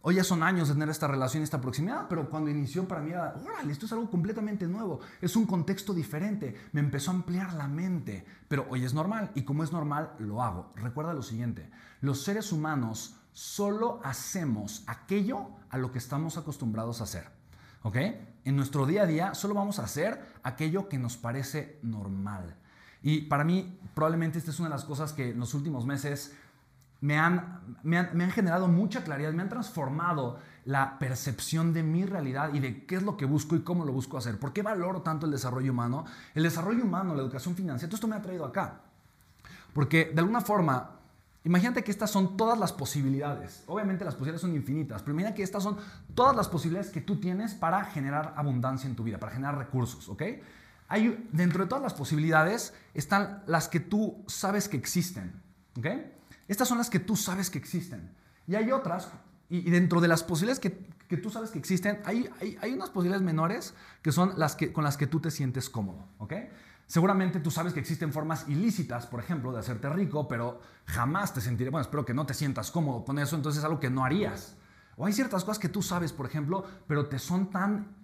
Hoy 0.00 0.14
ya 0.14 0.24
son 0.24 0.44
años 0.44 0.68
de 0.68 0.74
tener 0.74 0.88
esta 0.90 1.08
relación, 1.08 1.42
esta 1.42 1.60
proximidad, 1.60 2.06
pero 2.08 2.30
cuando 2.30 2.50
inició 2.50 2.86
para 2.86 3.00
mí 3.00 3.10
era, 3.10 3.34
órale, 3.44 3.72
esto 3.72 3.86
es 3.86 3.92
algo 3.92 4.08
completamente 4.08 4.68
nuevo, 4.68 5.00
es 5.20 5.34
un 5.34 5.44
contexto 5.44 5.92
diferente, 5.92 6.54
me 6.70 6.80
empezó 6.80 7.10
a 7.10 7.14
ampliar 7.14 7.52
la 7.54 7.66
mente, 7.66 8.24
pero 8.46 8.64
hoy 8.70 8.84
es 8.84 8.94
normal 8.94 9.32
y 9.34 9.42
como 9.42 9.64
es 9.64 9.72
normal, 9.72 10.12
lo 10.20 10.40
hago. 10.40 10.72
Recuerda 10.76 11.12
lo 11.14 11.22
siguiente, 11.22 11.68
los 12.00 12.22
seres 12.22 12.52
humanos 12.52 13.16
solo 13.32 14.00
hacemos 14.04 14.84
aquello 14.86 15.48
a 15.68 15.78
lo 15.78 15.90
que 15.90 15.98
estamos 15.98 16.38
acostumbrados 16.38 17.00
a 17.00 17.04
hacer. 17.04 17.37
¿Ok? 17.82 17.96
En 18.44 18.56
nuestro 18.56 18.86
día 18.86 19.02
a 19.02 19.06
día 19.06 19.34
solo 19.34 19.54
vamos 19.54 19.78
a 19.78 19.84
hacer 19.84 20.20
aquello 20.42 20.88
que 20.88 20.98
nos 20.98 21.16
parece 21.16 21.78
normal. 21.82 22.56
Y 23.02 23.22
para 23.22 23.44
mí, 23.44 23.78
probablemente 23.94 24.38
esta 24.38 24.50
es 24.50 24.58
una 24.58 24.68
de 24.68 24.74
las 24.74 24.84
cosas 24.84 25.12
que 25.12 25.30
en 25.30 25.38
los 25.38 25.54
últimos 25.54 25.86
meses 25.86 26.34
me 27.00 27.16
han, 27.16 27.78
me 27.84 27.96
han, 27.98 28.30
generado 28.30 28.66
mucha 28.66 29.04
claridad, 29.04 29.32
me 29.32 29.42
han 29.42 29.48
transformado 29.48 30.40
la 30.64 30.98
percepción 30.98 31.72
de 31.72 31.84
mi 31.84 32.04
realidad 32.04 32.52
y 32.52 32.58
de 32.58 32.86
qué 32.86 32.96
es 32.96 33.02
lo 33.02 33.16
que 33.16 33.24
busco 33.24 33.54
y 33.54 33.60
cómo 33.60 33.84
lo 33.84 33.92
busco 33.92 34.18
hacer. 34.18 34.38
¿Por 34.38 34.52
qué 34.52 34.62
valoro 34.62 35.02
tanto 35.02 35.26
el 35.26 35.32
desarrollo 35.32 35.70
humano? 35.70 36.04
El 36.34 36.42
desarrollo 36.42 36.82
humano, 36.82 37.14
la 37.14 37.22
educación 37.22 37.54
financiera, 37.54 37.88
todo 37.88 37.96
esto 37.96 38.08
me 38.08 38.16
ha 38.16 38.22
traído 38.22 38.44
acá. 38.44 38.80
Porque 39.72 40.10
de 40.12 40.20
alguna 40.20 40.40
forma, 40.40 40.97
imagínate 41.48 41.82
que 41.82 41.90
estas 41.90 42.10
son 42.10 42.36
todas 42.36 42.58
las 42.58 42.74
posibilidades. 42.74 43.64
Obviamente 43.66 44.04
las 44.04 44.14
posibilidades 44.14 44.42
son 44.42 44.54
infinitas, 44.54 45.00
pero 45.00 45.12
imagina 45.12 45.34
que 45.34 45.42
estas 45.42 45.62
son 45.62 45.78
todas 46.14 46.36
las 46.36 46.46
posibilidades 46.46 46.90
que 46.92 47.00
tú 47.00 47.18
tienes 47.18 47.54
para 47.54 47.84
generar 47.86 48.34
abundancia 48.36 48.86
en 48.86 48.94
tu 48.94 49.02
vida, 49.02 49.18
para 49.18 49.32
generar 49.32 49.56
recursos, 49.56 50.10
¿ok? 50.10 50.22
Hay, 50.88 51.26
dentro 51.32 51.64
de 51.64 51.68
todas 51.68 51.82
las 51.82 51.94
posibilidades 51.94 52.74
están 52.92 53.42
las 53.46 53.68
que 53.68 53.80
tú 53.80 54.22
sabes 54.26 54.68
que 54.68 54.76
existen, 54.76 55.42
¿ok? 55.78 55.86
Estas 56.48 56.68
son 56.68 56.76
las 56.76 56.90
que 56.90 56.98
tú 56.98 57.16
sabes 57.16 57.48
que 57.48 57.58
existen. 57.58 58.10
Y 58.46 58.54
hay 58.54 58.70
otras, 58.70 59.08
y, 59.48 59.70
dentro 59.70 60.02
de 60.02 60.08
las 60.08 60.22
posibilidades 60.22 60.60
que, 60.60 61.16
tú 61.16 61.30
sabes 61.30 61.50
que 61.50 61.58
existen, 61.58 62.00
hay, 62.04 62.28
hay, 62.60 62.72
unas 62.74 62.90
posibilidades 62.90 63.24
menores 63.24 63.72
que 64.02 64.12
son 64.12 64.38
las 64.38 64.54
que, 64.54 64.70
con 64.70 64.84
las 64.84 64.98
que 64.98 65.06
tú 65.06 65.20
te 65.20 65.30
sientes 65.30 65.70
cómodo, 65.70 66.08
¿ok? 66.18 66.34
Seguramente 66.88 67.38
tú 67.38 67.50
sabes 67.50 67.74
que 67.74 67.80
existen 67.80 68.14
formas 68.14 68.48
ilícitas, 68.48 69.06
por 69.06 69.20
ejemplo, 69.20 69.52
de 69.52 69.58
hacerte 69.58 69.90
rico, 69.90 70.26
pero 70.26 70.62
jamás 70.86 71.34
te 71.34 71.42
sentiré, 71.42 71.68
bueno, 71.68 71.82
espero 71.82 72.06
que 72.06 72.14
no 72.14 72.24
te 72.24 72.32
sientas 72.32 72.70
cómodo 72.70 73.04
con 73.04 73.18
eso, 73.18 73.36
entonces 73.36 73.58
es 73.58 73.64
algo 73.64 73.78
que 73.78 73.90
no 73.90 74.06
harías. 74.06 74.56
O 74.96 75.04
hay 75.04 75.12
ciertas 75.12 75.44
cosas 75.44 75.58
que 75.58 75.68
tú 75.68 75.82
sabes, 75.82 76.14
por 76.14 76.24
ejemplo, 76.24 76.64
pero 76.86 77.06
te 77.06 77.18
son 77.18 77.50
tan 77.50 77.94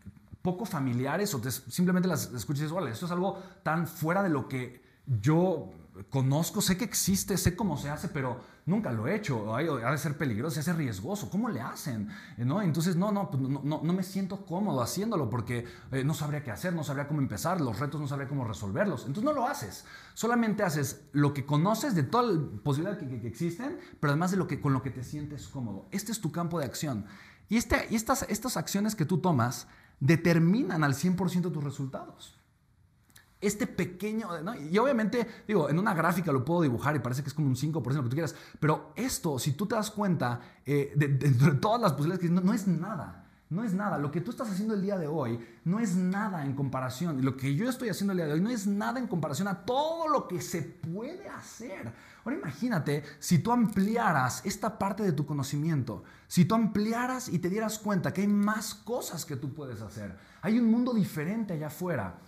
poco 0.42 0.66
familiares 0.66 1.34
o 1.34 1.40
te, 1.40 1.50
simplemente 1.50 2.06
las 2.06 2.30
escuchas 2.34 2.60
y 2.60 2.62
dices, 2.64 2.72
vale, 2.72 2.90
esto 2.90 3.06
es 3.06 3.12
algo 3.12 3.42
tan 3.62 3.86
fuera 3.86 4.22
de 4.22 4.28
lo 4.28 4.48
que 4.48 4.84
yo 5.06 5.70
conozco, 6.10 6.60
sé 6.60 6.76
que 6.76 6.84
existe, 6.84 7.38
sé 7.38 7.56
cómo 7.56 7.78
se 7.78 7.88
hace, 7.88 8.08
pero 8.08 8.38
nunca 8.66 8.92
lo 8.92 9.06
he 9.06 9.14
hecho. 9.14 9.54
Ha 9.54 9.62
de 9.62 9.98
ser 9.98 10.16
peligroso, 10.16 10.60
hace 10.60 10.72
riesgoso. 10.72 11.30
¿Cómo 11.30 11.48
le 11.48 11.60
hacen? 11.60 12.08
¿No? 12.38 12.62
Entonces, 12.62 12.96
no, 12.96 13.12
no, 13.12 13.30
pues, 13.30 13.42
no, 13.42 13.80
no, 13.82 13.92
me 13.92 14.02
siento 14.02 14.44
cómodo 14.44 14.82
haciéndolo 14.82 15.28
porque 15.30 15.66
eh, 15.92 16.04
no 16.04 16.14
sabría 16.14 16.42
qué 16.42 16.50
hacer, 16.50 16.74
no 16.74 16.84
sabría 16.84 17.06
cómo 17.06 17.20
empezar, 17.20 17.60
los 17.60 17.78
retos 17.78 18.00
no 18.00 18.06
sabría 18.06 18.28
cómo 18.28 18.44
resolverlos. 18.44 19.06
Entonces, 19.06 19.24
no 19.24 19.32
lo 19.32 19.46
haces. 19.46 19.84
Solamente 20.14 20.62
haces 20.62 21.04
lo 21.12 21.34
que 21.34 21.44
conoces 21.44 21.94
de 21.94 22.02
toda 22.02 22.32
la 22.32 22.40
posibilidad 22.62 22.98
que, 22.98 23.26
existen, 23.26 23.78
pero 24.00 24.12
además 24.12 24.30
de 24.30 24.36
lo 24.36 24.46
que, 24.46 24.60
con 24.60 24.72
lo 24.72 24.82
que 24.82 24.90
te 24.90 25.04
sientes 25.04 25.48
cómodo. 25.48 25.88
Este 25.90 26.12
es 26.12 26.20
tu 26.20 26.32
campo 26.32 26.58
de 26.58 26.66
acción. 26.66 27.06
Y, 27.48 27.56
este, 27.56 27.94
estas, 27.94 28.22
estas 28.28 28.56
acciones 28.56 28.94
que 28.94 29.04
tú 29.04 29.18
tomas 29.18 29.66
determinan 30.00 30.84
al 30.84 30.94
100% 30.94 31.52
tus 31.52 31.64
resultados 31.64 32.43
este 33.46 33.66
pequeño, 33.66 34.28
y 34.70 34.78
obviamente, 34.78 35.26
digo, 35.46 35.68
en 35.68 35.78
una 35.78 35.94
gráfica 35.94 36.32
lo 36.32 36.44
puedo 36.44 36.62
dibujar 36.62 36.96
y 36.96 36.98
parece 36.98 37.22
que 37.22 37.28
es 37.28 37.34
como 37.34 37.48
un 37.48 37.56
5% 37.56 37.74
lo 37.74 38.02
que 38.02 38.08
tú 38.08 38.16
quieras, 38.16 38.34
pero 38.58 38.92
esto, 38.96 39.38
si 39.38 39.52
tú 39.52 39.66
te 39.66 39.74
das 39.74 39.90
cuenta 39.90 40.40
eh, 40.64 40.92
de, 40.96 41.08
todas 41.60 41.80
las 41.80 41.92
posibilidades 41.92 42.26
que 42.26 42.32
no, 42.32 42.40
no 42.40 42.52
es 42.52 42.66
nada. 42.66 43.24
No 43.50 43.62
es 43.62 43.74
nada. 43.74 43.98
Lo 43.98 44.10
que 44.10 44.20
tú 44.20 44.30
estás 44.30 44.50
haciendo 44.50 44.74
el 44.74 44.82
día 44.82 44.96
de 44.96 45.06
hoy 45.06 45.38
no 45.64 45.78
es 45.78 45.94
nada 45.94 46.44
en 46.44 46.54
comparación. 46.54 47.24
Lo 47.24 47.36
que 47.36 47.54
yo 47.54 47.68
estoy 47.68 47.88
haciendo 47.88 48.12
el 48.12 48.16
día 48.16 48.26
de 48.26 48.32
hoy 48.32 48.40
no 48.40 48.50
es 48.50 48.66
nada 48.66 48.98
en 48.98 49.06
comparación 49.06 49.48
a 49.48 49.64
todo 49.64 50.08
lo 50.08 50.26
que 50.26 50.40
se 50.40 50.62
puede 50.62 51.28
hacer. 51.28 51.92
Ahora 52.24 52.38
imagínate 52.38 53.04
si 53.18 53.38
tú 53.38 53.52
ampliaras 53.52 54.44
esta 54.44 54.78
parte 54.78 55.02
de 55.02 55.12
tu 55.12 55.26
conocimiento, 55.26 56.04
si 56.26 56.46
tú 56.46 56.54
ampliaras 56.54 57.28
y 57.28 57.38
te 57.38 57.50
dieras 57.50 57.78
cuenta 57.78 58.12
que 58.12 58.22
hay 58.22 58.28
más 58.28 58.74
cosas 58.74 59.26
que 59.26 59.36
tú 59.36 59.52
puedes 59.52 59.82
hacer. 59.82 60.16
Hay 60.40 60.58
un 60.58 60.70
mundo 60.70 60.94
diferente 60.94 61.52
allá 61.52 61.66
afuera. 61.66 62.18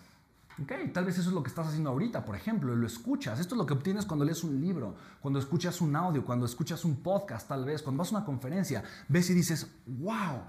Ok, 0.62 0.72
tal 0.94 1.04
vez 1.04 1.18
eso 1.18 1.28
es 1.28 1.34
lo 1.34 1.42
que 1.42 1.50
estás 1.50 1.66
haciendo 1.66 1.90
ahorita, 1.90 2.24
por 2.24 2.34
ejemplo, 2.34 2.74
lo 2.74 2.86
escuchas. 2.86 3.38
Esto 3.40 3.54
es 3.54 3.58
lo 3.58 3.66
que 3.66 3.74
obtienes 3.74 4.06
cuando 4.06 4.24
lees 4.24 4.42
un 4.42 4.58
libro, 4.58 4.94
cuando 5.20 5.38
escuchas 5.38 5.82
un 5.82 5.94
audio, 5.94 6.24
cuando 6.24 6.46
escuchas 6.46 6.86
un 6.86 6.96
podcast, 7.02 7.46
tal 7.46 7.66
vez, 7.66 7.82
cuando 7.82 7.98
vas 7.98 8.10
a 8.10 8.16
una 8.16 8.24
conferencia, 8.24 8.82
ves 9.06 9.28
y 9.28 9.34
dices, 9.34 9.66
wow, 9.86 10.40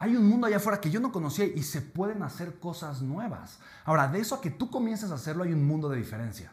hay 0.00 0.16
un 0.16 0.26
mundo 0.26 0.48
allá 0.48 0.56
afuera 0.56 0.80
que 0.80 0.90
yo 0.90 0.98
no 0.98 1.12
conocía 1.12 1.44
y 1.44 1.62
se 1.62 1.80
pueden 1.80 2.24
hacer 2.24 2.58
cosas 2.58 3.02
nuevas. 3.02 3.60
Ahora, 3.84 4.08
de 4.08 4.18
eso 4.18 4.34
a 4.34 4.40
que 4.40 4.50
tú 4.50 4.68
comiences 4.68 5.12
a 5.12 5.14
hacerlo 5.14 5.44
hay 5.44 5.52
un 5.52 5.64
mundo 5.64 5.88
de 5.88 5.96
diferencia. 5.96 6.52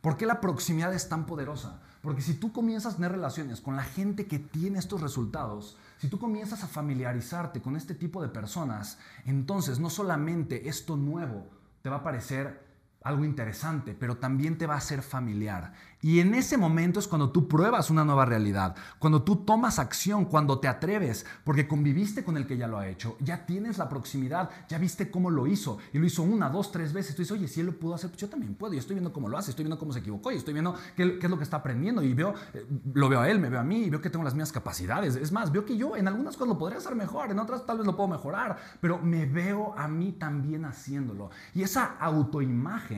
¿Por 0.00 0.16
qué 0.16 0.24
la 0.24 0.40
proximidad 0.40 0.94
es 0.94 1.08
tan 1.08 1.26
poderosa? 1.26 1.80
Porque 2.00 2.22
si 2.22 2.34
tú 2.34 2.52
comienzas 2.52 2.92
a 2.92 2.96
tener 2.96 3.10
relaciones 3.10 3.60
con 3.60 3.74
la 3.74 3.82
gente 3.82 4.28
que 4.28 4.38
tiene 4.38 4.78
estos 4.78 5.00
resultados, 5.00 5.76
si 5.98 6.06
tú 6.06 6.20
comienzas 6.20 6.62
a 6.62 6.68
familiarizarte 6.68 7.60
con 7.60 7.74
este 7.74 7.96
tipo 7.96 8.22
de 8.22 8.28
personas, 8.28 8.98
entonces 9.24 9.80
no 9.80 9.90
solamente 9.90 10.68
esto 10.68 10.96
nuevo 10.96 11.55
te 11.86 11.90
va 11.90 11.98
a 11.98 12.02
parecer 12.02 12.65
algo 13.06 13.24
interesante, 13.24 13.96
pero 13.98 14.16
también 14.16 14.58
te 14.58 14.66
va 14.66 14.74
a 14.74 14.80
ser 14.80 15.00
familiar. 15.02 15.72
Y 16.02 16.20
en 16.20 16.34
ese 16.34 16.56
momento 16.56 17.00
es 17.00 17.08
cuando 17.08 17.30
tú 17.30 17.48
pruebas 17.48 17.90
una 17.90 18.04
nueva 18.04 18.26
realidad, 18.26 18.76
cuando 18.98 19.22
tú 19.22 19.36
tomas 19.36 19.78
acción, 19.78 20.26
cuando 20.26 20.58
te 20.60 20.68
atreves, 20.68 21.24
porque 21.42 21.66
conviviste 21.66 22.22
con 22.22 22.36
el 22.36 22.46
que 22.46 22.56
ya 22.56 22.66
lo 22.66 22.78
ha 22.78 22.86
hecho, 22.86 23.16
ya 23.20 23.46
tienes 23.46 23.78
la 23.78 23.88
proximidad, 23.88 24.50
ya 24.68 24.78
viste 24.78 25.10
cómo 25.10 25.30
lo 25.30 25.46
hizo, 25.46 25.78
y 25.92 25.98
lo 25.98 26.06
hizo 26.06 26.22
una, 26.22 26.50
dos, 26.50 26.70
tres 26.70 26.92
veces. 26.92 27.16
Tú 27.16 27.22
dices, 27.22 27.36
oye, 27.36 27.48
si 27.48 27.60
él 27.60 27.66
lo 27.66 27.78
pudo 27.78 27.94
hacer, 27.94 28.10
pues 28.10 28.20
yo 28.20 28.28
también 28.28 28.54
puedo, 28.54 28.74
y 28.74 28.78
estoy 28.78 28.94
viendo 28.94 29.12
cómo 29.12 29.28
lo 29.28 29.38
hace, 29.38 29.50
estoy 29.50 29.64
viendo 29.64 29.78
cómo 29.78 29.92
se 29.92 30.00
equivocó, 30.00 30.30
y 30.30 30.36
estoy 30.36 30.52
viendo 30.52 30.74
qué, 30.96 31.18
es 31.20 31.30
lo 31.30 31.38
que 31.38 31.44
está 31.44 31.56
aprendiendo, 31.58 32.02
y 32.02 32.12
veo, 32.12 32.34
eh, 32.54 32.66
lo 32.92 33.08
veo 33.08 33.20
a 33.20 33.30
él, 33.30 33.40
me 33.40 33.48
veo 33.48 33.60
a 33.60 33.64
mí, 33.64 33.84
y 33.84 33.90
veo 33.90 34.00
que 34.00 34.10
tengo 34.10 34.24
las 34.24 34.34
mismas 34.34 34.52
capacidades. 34.52 35.16
Es 35.16 35.32
más, 35.32 35.50
veo 35.50 35.64
que 35.64 35.76
yo 35.76 35.96
en 35.96 36.08
algunas 36.08 36.36
cosas 36.36 36.48
lo 36.48 36.58
podría 36.58 36.78
hacer 36.78 36.94
mejor, 36.94 37.30
en 37.30 37.38
otras 37.38 37.64
tal 37.64 37.78
vez 37.78 37.86
lo 37.86 37.96
puedo 37.96 38.08
mejorar, 38.08 38.58
pero 38.80 38.98
me 38.98 39.26
veo 39.26 39.74
a 39.78 39.88
mí 39.88 40.12
también 40.12 40.64
haciéndolo. 40.66 41.30
Y 41.54 41.62
esa 41.62 41.96
autoimagen, 41.98 42.95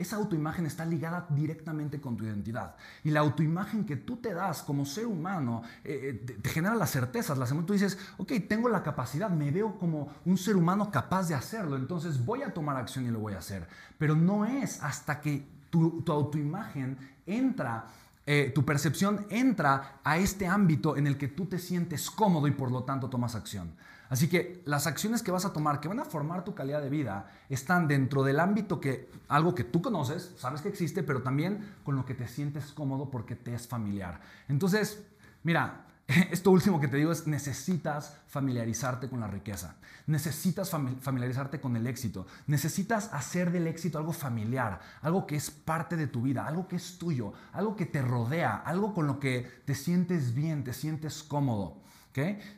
esa 0.00 0.16
autoimagen 0.16 0.64
está 0.64 0.86
ligada 0.86 1.26
directamente 1.28 2.00
con 2.00 2.16
tu 2.16 2.24
identidad. 2.24 2.74
Y 3.04 3.10
la 3.10 3.20
autoimagen 3.20 3.84
que 3.84 3.96
tú 3.96 4.16
te 4.16 4.32
das 4.32 4.62
como 4.62 4.86
ser 4.86 5.06
humano 5.06 5.62
eh, 5.84 6.18
eh, 6.26 6.38
te, 6.42 6.48
genera 6.48 6.74
las 6.74 6.90
certezas. 6.90 7.36
Las 7.36 7.50
tú 7.50 7.72
dices, 7.74 7.98
ok, 8.16 8.32
tengo 8.48 8.68
la 8.68 8.82
capacidad, 8.82 9.28
me 9.28 9.50
veo 9.50 9.78
como 9.78 10.10
un 10.24 10.38
ser 10.38 10.56
humano 10.56 10.90
capaz 10.90 11.28
de 11.28 11.34
hacerlo, 11.34 11.76
entonces 11.76 12.24
voy 12.24 12.42
a 12.42 12.54
tomar 12.54 12.76
acción 12.76 13.04
y 13.04 13.10
lo 13.10 13.20
voy 13.20 13.34
a 13.34 13.38
hacer. 13.38 13.68
Pero 13.98 14.16
no 14.16 14.46
es 14.46 14.82
hasta 14.82 15.20
que 15.20 15.46
tu, 15.68 16.02
autoimagen 16.08 16.96
entra 17.26 17.86
eh, 18.26 18.52
tu 18.54 18.64
percepción 18.64 19.26
entra 19.28 20.00
a 20.04 20.18
este 20.18 20.46
ámbito 20.46 20.96
en 20.96 21.06
el 21.06 21.16
que 21.16 21.26
tú 21.26 21.46
te 21.46 21.58
sientes 21.58 22.10
cómodo 22.10 22.46
y 22.46 22.52
por 22.52 22.70
lo 22.70 22.84
tanto 22.84 23.10
tomas 23.10 23.34
acción. 23.34 23.72
Así 24.10 24.28
que 24.28 24.60
las 24.66 24.88
acciones 24.88 25.22
que 25.22 25.30
vas 25.30 25.44
a 25.44 25.52
tomar, 25.52 25.80
que 25.80 25.86
van 25.86 26.00
a 26.00 26.04
formar 26.04 26.44
tu 26.44 26.52
calidad 26.52 26.82
de 26.82 26.90
vida, 26.90 27.30
están 27.48 27.86
dentro 27.86 28.24
del 28.24 28.40
ámbito 28.40 28.80
que 28.80 29.08
algo 29.28 29.54
que 29.54 29.62
tú 29.62 29.80
conoces, 29.80 30.34
sabes 30.36 30.60
que 30.60 30.68
existe, 30.68 31.04
pero 31.04 31.22
también 31.22 31.76
con 31.84 31.94
lo 31.94 32.04
que 32.04 32.14
te 32.14 32.26
sientes 32.26 32.72
cómodo 32.72 33.08
porque 33.08 33.36
te 33.36 33.54
es 33.54 33.68
familiar. 33.68 34.20
Entonces, 34.48 35.06
mira, 35.44 35.86
esto 36.32 36.50
último 36.50 36.80
que 36.80 36.88
te 36.88 36.96
digo 36.96 37.12
es 37.12 37.28
necesitas 37.28 38.16
familiarizarte 38.26 39.08
con 39.08 39.20
la 39.20 39.28
riqueza, 39.28 39.76
necesitas 40.08 40.70
familiarizarte 40.70 41.60
con 41.60 41.76
el 41.76 41.86
éxito, 41.86 42.26
necesitas 42.48 43.10
hacer 43.12 43.52
del 43.52 43.68
éxito 43.68 43.96
algo 43.96 44.12
familiar, 44.12 44.80
algo 45.02 45.24
que 45.24 45.36
es 45.36 45.52
parte 45.52 45.96
de 45.96 46.08
tu 46.08 46.22
vida, 46.22 46.48
algo 46.48 46.66
que 46.66 46.74
es 46.74 46.98
tuyo, 46.98 47.32
algo 47.52 47.76
que 47.76 47.86
te 47.86 48.02
rodea, 48.02 48.56
algo 48.56 48.92
con 48.92 49.06
lo 49.06 49.20
que 49.20 49.62
te 49.64 49.76
sientes 49.76 50.34
bien, 50.34 50.64
te 50.64 50.72
sientes 50.72 51.22
cómodo. 51.22 51.80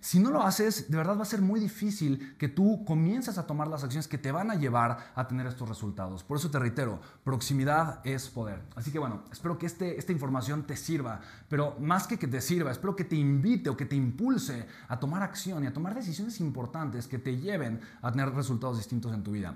Si 0.01 0.19
no 0.19 0.31
lo 0.31 0.43
haces, 0.43 0.91
de 0.91 0.97
verdad 0.97 1.19
va 1.19 1.23
a 1.23 1.27
ser 1.27 1.43
muy 1.43 1.61
difícil 1.61 2.37
que 2.39 2.49
tú 2.49 2.85
comiences 2.87 3.37
a 3.37 3.47
tomar 3.47 3.69
las 3.69 3.85
acciones 3.85 4.09
que 4.09 4.19
te 4.19 4.33
van 4.33 4.51
a 4.51 4.55
llevar 4.55 5.13
a 5.15 5.29
tener 5.29 5.47
estos 5.47 5.69
resultados. 5.69 6.25
Por 6.25 6.39
eso 6.39 6.51
te 6.51 6.59
reitero, 6.59 7.01
proximidad 7.23 8.01
es 8.05 8.29
poder. 8.29 8.63
Así 8.77 8.91
que 8.91 8.99
bueno, 8.99 9.25
espero 9.31 9.59
que 9.59 9.67
este, 9.67 9.99
esta 9.99 10.13
información 10.13 10.63
te 10.65 10.77
sirva, 10.77 11.21
pero 11.49 11.77
más 11.81 12.07
que 12.07 12.19
que 12.19 12.29
te 12.29 12.41
sirva, 12.41 12.71
espero 12.71 12.97
que 12.97 13.05
te 13.05 13.17
invite 13.17 13.69
o 13.69 13.77
que 13.77 13.87
te 13.87 13.97
impulse 13.97 14.67
a 14.89 14.99
tomar 14.99 15.23
acción 15.23 15.65
y 15.65 15.67
a 15.67 15.73
tomar 15.73 15.95
decisiones 15.95 16.41
importantes 16.41 17.07
que 17.07 17.19
te 17.19 17.37
lleven 17.37 17.81
a 18.01 18.11
tener 18.11 18.31
resultados 18.31 18.79
distintos 18.79 19.13
en 19.13 19.23
tu 19.23 19.33
vida. 19.33 19.55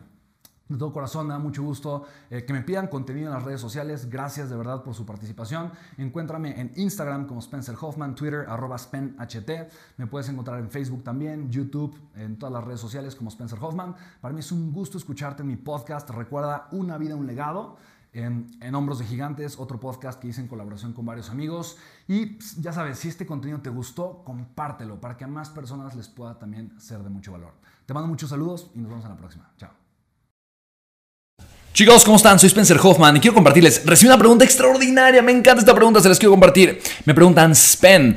De 0.68 0.76
todo 0.76 0.92
corazón, 0.92 1.28
me 1.28 1.32
da 1.32 1.38
mucho 1.38 1.62
gusto 1.62 2.06
eh, 2.28 2.44
que 2.44 2.52
me 2.52 2.60
pidan 2.60 2.88
contenido 2.88 3.28
en 3.28 3.34
las 3.34 3.44
redes 3.44 3.60
sociales. 3.60 4.10
Gracias 4.10 4.50
de 4.50 4.56
verdad 4.56 4.82
por 4.82 4.94
su 4.94 5.06
participación. 5.06 5.70
Encuéntrame 5.96 6.60
en 6.60 6.72
Instagram 6.74 7.26
como 7.28 7.38
Spencer 7.38 7.76
Hoffman, 7.80 8.16
Twitter 8.16 8.46
arroba 8.48 8.76
SpenHT. 8.76 9.50
Me 9.96 10.08
puedes 10.08 10.28
encontrar 10.28 10.58
en 10.58 10.68
Facebook 10.68 11.04
también, 11.04 11.50
YouTube, 11.52 11.96
en 12.16 12.36
todas 12.36 12.52
las 12.52 12.64
redes 12.64 12.80
sociales 12.80 13.14
como 13.14 13.30
Spencer 13.30 13.58
Hoffman. 13.62 13.94
Para 14.20 14.34
mí 14.34 14.40
es 14.40 14.50
un 14.50 14.72
gusto 14.72 14.98
escucharte 14.98 15.42
en 15.42 15.48
mi 15.48 15.56
podcast. 15.56 16.10
Recuerda 16.10 16.66
Una 16.72 16.98
vida, 16.98 17.14
un 17.14 17.28
legado. 17.28 17.76
En, 18.12 18.50
en, 18.60 18.74
Hombros 18.74 18.98
de 18.98 19.04
Gigantes, 19.04 19.58
otro 19.58 19.78
podcast 19.78 20.18
que 20.18 20.28
hice 20.28 20.40
en 20.40 20.48
colaboración 20.48 20.94
con 20.94 21.04
varios 21.04 21.28
amigos. 21.28 21.76
Y 22.08 22.26
pues, 22.26 22.56
ya 22.56 22.72
sabes, 22.72 22.98
si 22.98 23.08
este 23.08 23.26
contenido 23.26 23.60
te 23.60 23.68
gustó, 23.68 24.22
compártelo 24.24 24.98
para 25.00 25.18
que 25.18 25.24
a 25.24 25.28
más 25.28 25.50
personas 25.50 25.94
les 25.94 26.08
pueda 26.08 26.38
también 26.38 26.80
ser 26.80 27.02
de 27.02 27.10
mucho 27.10 27.32
valor. 27.32 27.52
Te 27.84 27.92
mando 27.92 28.08
muchos 28.08 28.30
saludos 28.30 28.70
y 28.74 28.78
nos 28.78 28.88
vemos 28.88 29.04
en 29.04 29.10
la 29.10 29.16
próxima. 29.18 29.52
Chao. 29.58 29.85
Chicos, 31.76 32.06
¿cómo 32.06 32.16
están? 32.16 32.38
Soy 32.38 32.46
Spencer 32.46 32.78
Hoffman 32.82 33.18
y 33.18 33.20
quiero 33.20 33.34
compartirles. 33.34 33.82
Recibí 33.84 34.08
una 34.08 34.16
pregunta 34.16 34.46
extraordinaria, 34.46 35.20
me 35.20 35.30
encanta 35.30 35.60
esta 35.60 35.74
pregunta, 35.74 36.00
se 36.00 36.08
las 36.08 36.18
quiero 36.18 36.30
compartir. 36.30 36.80
Me 37.04 37.12
preguntan, 37.12 37.54
Spen, 37.54 38.16